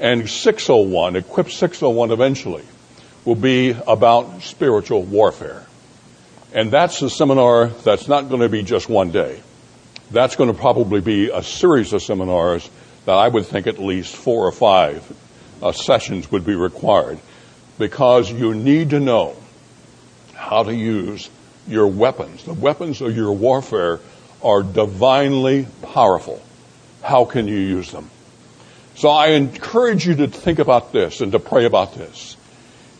And 0.00 0.30
601, 0.30 1.16
Equip 1.16 1.50
601 1.50 2.10
eventually, 2.10 2.64
will 3.26 3.34
be 3.34 3.76
about 3.86 4.40
spiritual 4.40 5.02
warfare. 5.02 5.66
And 6.54 6.70
that's 6.70 7.02
a 7.02 7.10
seminar 7.10 7.66
that's 7.66 8.08
not 8.08 8.30
going 8.30 8.40
to 8.40 8.48
be 8.48 8.62
just 8.62 8.88
one 8.88 9.10
day. 9.10 9.42
That's 10.10 10.36
going 10.36 10.50
to 10.50 10.58
probably 10.58 11.02
be 11.02 11.28
a 11.28 11.42
series 11.42 11.92
of 11.92 12.02
seminars 12.02 12.66
that 13.10 13.18
I 13.18 13.26
would 13.26 13.46
think 13.46 13.66
at 13.66 13.80
least 13.80 14.14
four 14.14 14.46
or 14.46 14.52
five 14.52 15.04
uh, 15.60 15.72
sessions 15.72 16.30
would 16.30 16.46
be 16.46 16.54
required 16.54 17.18
because 17.76 18.30
you 18.30 18.54
need 18.54 18.90
to 18.90 19.00
know 19.00 19.34
how 20.32 20.62
to 20.62 20.72
use 20.72 21.28
your 21.66 21.88
weapons. 21.88 22.44
The 22.44 22.54
weapons 22.54 23.00
of 23.00 23.16
your 23.16 23.32
warfare 23.32 23.98
are 24.44 24.62
divinely 24.62 25.66
powerful. 25.82 26.40
How 27.02 27.24
can 27.24 27.48
you 27.48 27.56
use 27.56 27.90
them? 27.90 28.08
So 28.94 29.08
I 29.08 29.30
encourage 29.30 30.06
you 30.06 30.14
to 30.14 30.28
think 30.28 30.60
about 30.60 30.92
this 30.92 31.20
and 31.20 31.32
to 31.32 31.40
pray 31.40 31.64
about 31.64 31.94
this. 31.94 32.36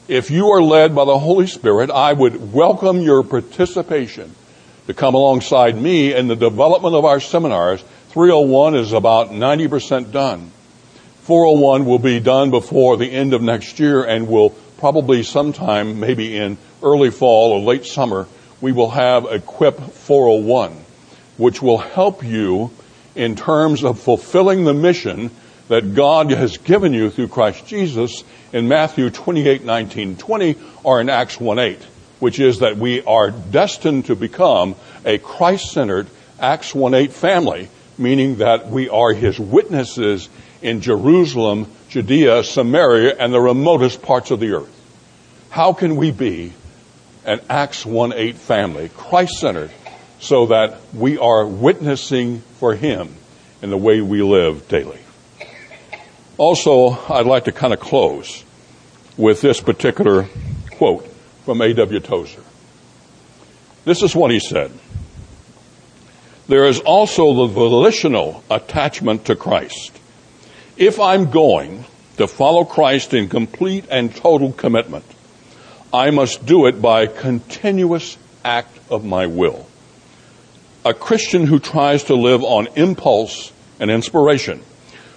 If 0.09 0.33
you 0.33 0.49
are 0.49 0.61
led 0.61 0.93
by 0.93 1.05
the 1.05 1.21
Holy 1.21 1.47
Spirit, 1.47 1.89
I 1.89 2.15
would 2.15 2.53
welcome 2.53 3.01
your 3.01 3.23
participation 3.23 4.35
to 4.89 4.93
come 4.93 5.15
alongside 5.15 5.81
me 5.81 6.13
in 6.13 6.27
the 6.27 6.35
development 6.35 6.97
of 6.97 7.05
our 7.05 7.21
seminars. 7.21 7.85
301 8.11 8.75
is 8.75 8.93
about 8.93 9.31
90% 9.31 10.11
done. 10.11 10.51
401 11.23 11.87
will 11.87 12.01
be 12.01 12.19
done 12.19 12.51
before 12.51 12.97
the 12.97 13.07
end 13.07 13.35
of 13.35 13.41
next 13.41 13.79
year 13.79 14.03
and 14.03 14.27
will 14.27 14.51
probably 14.79 15.23
sometime, 15.23 16.01
maybe 16.01 16.37
in 16.37 16.59
early 16.83 17.13
fall 17.13 17.53
or 17.53 17.61
late 17.61 17.87
summer, 17.87 18.27
we 18.61 18.73
will 18.73 18.91
have 18.91 19.27
Equip 19.27 19.79
401, 19.79 20.73
which 21.37 21.63
will 21.63 21.79
help 21.79 22.25
you 22.25 22.73
in 23.15 23.37
terms 23.37 23.85
of 23.85 24.01
fulfilling 24.01 24.65
the 24.65 24.75
mission 24.75 25.31
that 25.69 25.95
God 25.95 26.33
has 26.33 26.59
given 26.59 26.93
you 26.93 27.11
through 27.11 27.29
Christ 27.29 27.65
Jesus 27.69 28.25
in 28.53 28.67
Matthew 28.67 29.09
28, 29.11 29.65
19, 29.65 30.17
20, 30.17 30.57
or 30.83 31.01
in 31.01 31.09
Acts 31.09 31.39
1, 31.39 31.61
8, 31.61 31.79
which 32.19 32.41
is 32.41 32.59
that 32.59 32.77
we 32.77 33.03
are 33.03 33.31
destined 33.31 34.07
to 34.07 34.17
become 34.17 34.75
a 35.05 35.19
Christ-centered 35.19 36.09
Acts 36.41 36.75
1, 36.75 36.95
8 36.95 37.13
family, 37.13 37.69
meaning 38.01 38.37
that 38.37 38.69
we 38.69 38.89
are 38.89 39.13
His 39.13 39.39
witnesses 39.39 40.29
in 40.63 40.81
Jerusalem, 40.81 41.71
Judea, 41.89 42.43
Samaria, 42.43 43.17
and 43.19 43.33
the 43.33 43.41
remotest 43.41 44.03
parts 44.03 44.31
of 44.31 44.41
the 44.41 44.53
earth. 44.53 44.77
How 45.51 45.73
can 45.73 45.97
we 45.97 46.11
be 46.11 46.53
an 47.25 47.41
Acts 47.49 47.85
1 47.85 48.13
8 48.15 48.37
family, 48.37 48.89
Christ 48.89 49.39
centered, 49.39 49.71
so 50.19 50.47
that 50.47 50.81
we 50.95 51.19
are 51.19 51.47
witnessing 51.47 52.41
for 52.59 52.75
Him 52.75 53.15
in 53.63 53.71
the 53.71 53.77
way 53.77 54.01
we 54.01 54.23
live 54.23 54.69
daily? 54.69 55.01
Also, 56.39 56.99
I'd 57.13 57.27
like 57.27 57.45
to 57.45 57.53
kind 57.53 57.75
of 57.75 57.81
close 57.81 58.45
with 59.19 59.43
this 59.43 59.61
particular 59.61 60.27
quote 60.71 61.07
from 61.45 61.61
A.W. 61.61 62.01
Tozer. 62.01 62.43
This 63.85 64.03
is 64.03 64.17
what 64.17 64.31
he 64.31 64.41
said. 64.41 64.73
There 66.51 66.67
is 66.67 66.81
also 66.81 67.33
the 67.33 67.47
volitional 67.47 68.43
attachment 68.51 69.27
to 69.27 69.37
Christ. 69.37 69.97
If 70.77 70.99
I'm 70.99 71.31
going 71.31 71.85
to 72.17 72.27
follow 72.27 72.65
Christ 72.65 73.15
in 73.15 73.29
complete 73.29 73.85
and 73.89 74.13
total 74.13 74.51
commitment, 74.51 75.05
I 75.95 76.11
must 76.11 76.45
do 76.45 76.67
it 76.67 76.83
by 76.83 77.03
a 77.03 77.07
continuous 77.07 78.19
act 78.45 78.77
of 78.91 79.05
my 79.05 79.27
will. 79.27 79.65
A 80.85 80.93
Christian 80.93 81.47
who 81.47 81.61
tries 81.61 82.03
to 82.05 82.17
live 82.17 82.43
on 82.43 82.67
impulse 82.75 83.53
and 83.79 83.89
inspiration, 83.89 84.61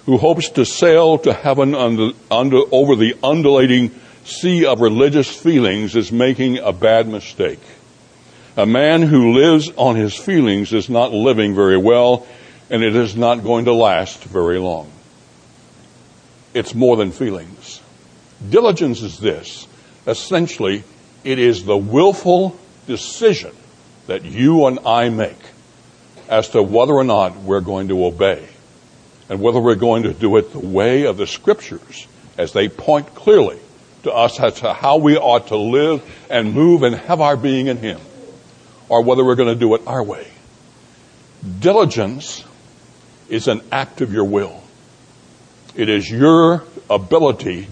who 0.06 0.18
hopes 0.18 0.50
to 0.50 0.64
sail 0.64 1.18
to 1.18 1.32
heaven 1.32 1.74
under, 1.74 2.10
under, 2.30 2.60
over 2.70 2.94
the 2.94 3.16
undulating 3.24 3.90
sea 4.22 4.66
of 4.66 4.80
religious 4.80 5.28
feelings 5.28 5.96
is 5.96 6.12
making 6.12 6.58
a 6.58 6.72
bad 6.72 7.08
mistake. 7.08 7.58
A 8.56 8.66
man 8.66 9.02
who 9.02 9.32
lives 9.32 9.72
on 9.76 9.96
his 9.96 10.14
feelings 10.14 10.72
is 10.72 10.88
not 10.88 11.12
living 11.12 11.56
very 11.56 11.76
well, 11.76 12.24
and 12.70 12.84
it 12.84 12.94
is 12.94 13.16
not 13.16 13.42
going 13.42 13.64
to 13.64 13.72
last 13.72 14.22
very 14.22 14.58
long. 14.58 14.90
It's 16.54 16.72
more 16.72 16.96
than 16.96 17.10
feelings. 17.10 17.80
Diligence 18.48 19.02
is 19.02 19.18
this 19.18 19.66
essentially, 20.06 20.84
it 21.24 21.38
is 21.38 21.64
the 21.64 21.76
willful 21.76 22.56
decision 22.86 23.52
that 24.06 24.24
you 24.24 24.66
and 24.66 24.78
I 24.86 25.08
make 25.08 25.38
as 26.28 26.50
to 26.50 26.62
whether 26.62 26.92
or 26.92 27.04
not 27.04 27.36
we're 27.38 27.60
going 27.60 27.88
to 27.88 28.04
obey 28.04 28.46
and 29.28 29.40
whether 29.40 29.58
we're 29.58 29.74
going 29.74 30.04
to 30.04 30.12
do 30.12 30.36
it 30.36 30.52
the 30.52 30.58
way 30.58 31.06
of 31.06 31.16
the 31.16 31.26
scriptures 31.26 32.06
as 32.36 32.52
they 32.52 32.68
point 32.68 33.14
clearly 33.14 33.58
to 34.02 34.12
us 34.12 34.38
as 34.38 34.60
to 34.60 34.74
how 34.74 34.98
we 34.98 35.16
ought 35.16 35.48
to 35.48 35.56
live 35.56 36.02
and 36.30 36.52
move 36.52 36.82
and 36.82 36.94
have 36.94 37.20
our 37.20 37.36
being 37.36 37.66
in 37.66 37.78
Him 37.78 37.98
or 38.94 39.02
whether 39.02 39.24
we're 39.24 39.34
going 39.34 39.52
to 39.52 39.58
do 39.58 39.74
it 39.74 39.82
our 39.88 40.04
way. 40.04 40.24
Diligence 41.58 42.44
is 43.28 43.48
an 43.48 43.60
act 43.72 44.00
of 44.02 44.12
your 44.12 44.24
will. 44.24 44.62
It 45.74 45.88
is 45.88 46.08
your 46.08 46.62
ability 46.88 47.66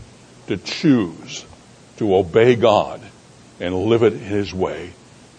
to 0.49 0.57
choose 0.57 1.47
to 1.99 2.17
obey 2.17 2.57
God 2.57 3.01
and 3.61 3.73
live 3.85 4.03
it 4.03 4.15
His 4.15 4.53
way 4.53 4.91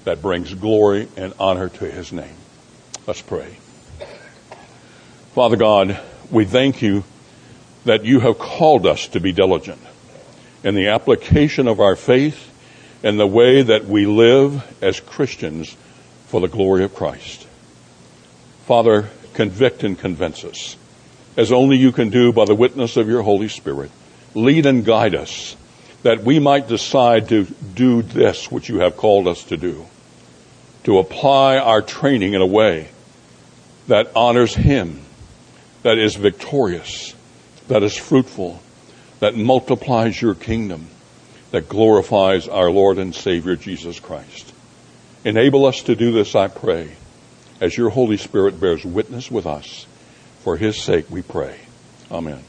that 0.06 0.22
brings 0.22 0.54
glory 0.54 1.10
and 1.18 1.34
honor 1.38 1.68
to 1.68 1.92
His 1.92 2.14
name. 2.14 2.38
Let's 3.06 3.22
pray. 3.22 3.58
Father 5.36 5.58
God, 5.58 6.00
we 6.32 6.46
thank 6.46 6.82
you 6.82 7.04
that 7.84 8.06
you 8.06 8.22
have 8.22 8.40
called 8.40 8.88
us 8.88 9.10
to 9.10 9.20
be 9.20 9.34
diligent 9.34 9.82
in 10.64 10.76
the 10.76 10.88
application 10.88 11.68
of 11.68 11.82
our 11.82 11.98
faith 11.98 12.53
and 13.04 13.20
the 13.20 13.28
way 13.28 13.62
that 13.62 13.86
we 13.86 14.06
live 14.06 14.66
as 14.82 15.00
Christians 15.00 15.76
for 16.28 16.40
the 16.42 16.48
glory 16.48 16.84
of 16.84 16.96
Christ. 16.96 17.46
Father, 18.66 19.10
convict 19.34 19.84
and 19.84 20.00
convince 20.00 20.46
us, 20.46 20.78
as 21.36 21.52
only 21.52 21.78
you 21.78 21.92
can 21.92 22.10
do 22.10 22.32
by 22.32 22.46
the 22.46 22.56
witness 22.56 22.96
of 22.96 23.10
your 23.10 23.22
Holy 23.22 23.50
Spirit. 23.50 23.92
Lead 24.34 24.66
and 24.66 24.86
guide 24.86 25.16
us 25.16 25.56
that 26.04 26.24
we 26.24 26.40
might 26.40 26.68
decide 26.68 27.30
to 27.30 27.46
do 27.76 28.02
this 28.02 28.52
which 28.52 28.70
you 28.70 28.80
have 28.80 28.98
called 28.98 29.28
us 29.28 29.44
to 29.46 29.58
do, 29.58 29.86
to 30.84 31.00
apply 31.00 31.58
our 31.58 31.82
training 31.82 32.34
in 32.34 32.42
a 32.42 32.46
way 32.46 32.90
that 33.88 34.12
honors 34.16 34.54
Him, 34.54 35.02
that 35.84 35.98
is 35.98 36.16
victorious, 36.16 37.14
that 37.68 37.84
is 37.84 37.98
fruitful, 37.98 38.62
that 39.20 39.36
multiplies 39.36 40.22
your 40.22 40.36
kingdom, 40.36 40.88
that 41.54 41.70
glorifies 41.70 42.48
our 42.48 42.72
Lord 42.72 42.98
and 42.98 43.14
Savior 43.14 43.56
Jesus 43.56 44.00
Christ. 44.00 44.52
Enable 45.24 45.68
us 45.68 45.84
to 45.84 45.96
do 45.96 46.12
this, 46.12 46.34
I 46.34 46.48
pray, 46.48 46.96
as 47.62 47.78
your 47.78 47.92
Holy 47.92 48.18
Spirit 48.18 48.60
bears 48.60 48.84
witness 48.84 49.30
with 49.30 49.46
us. 49.46 49.86
For 50.40 50.58
His 50.58 50.82
sake 50.82 51.12
we 51.12 51.22
pray. 51.22 51.60
Amen. 52.12 52.44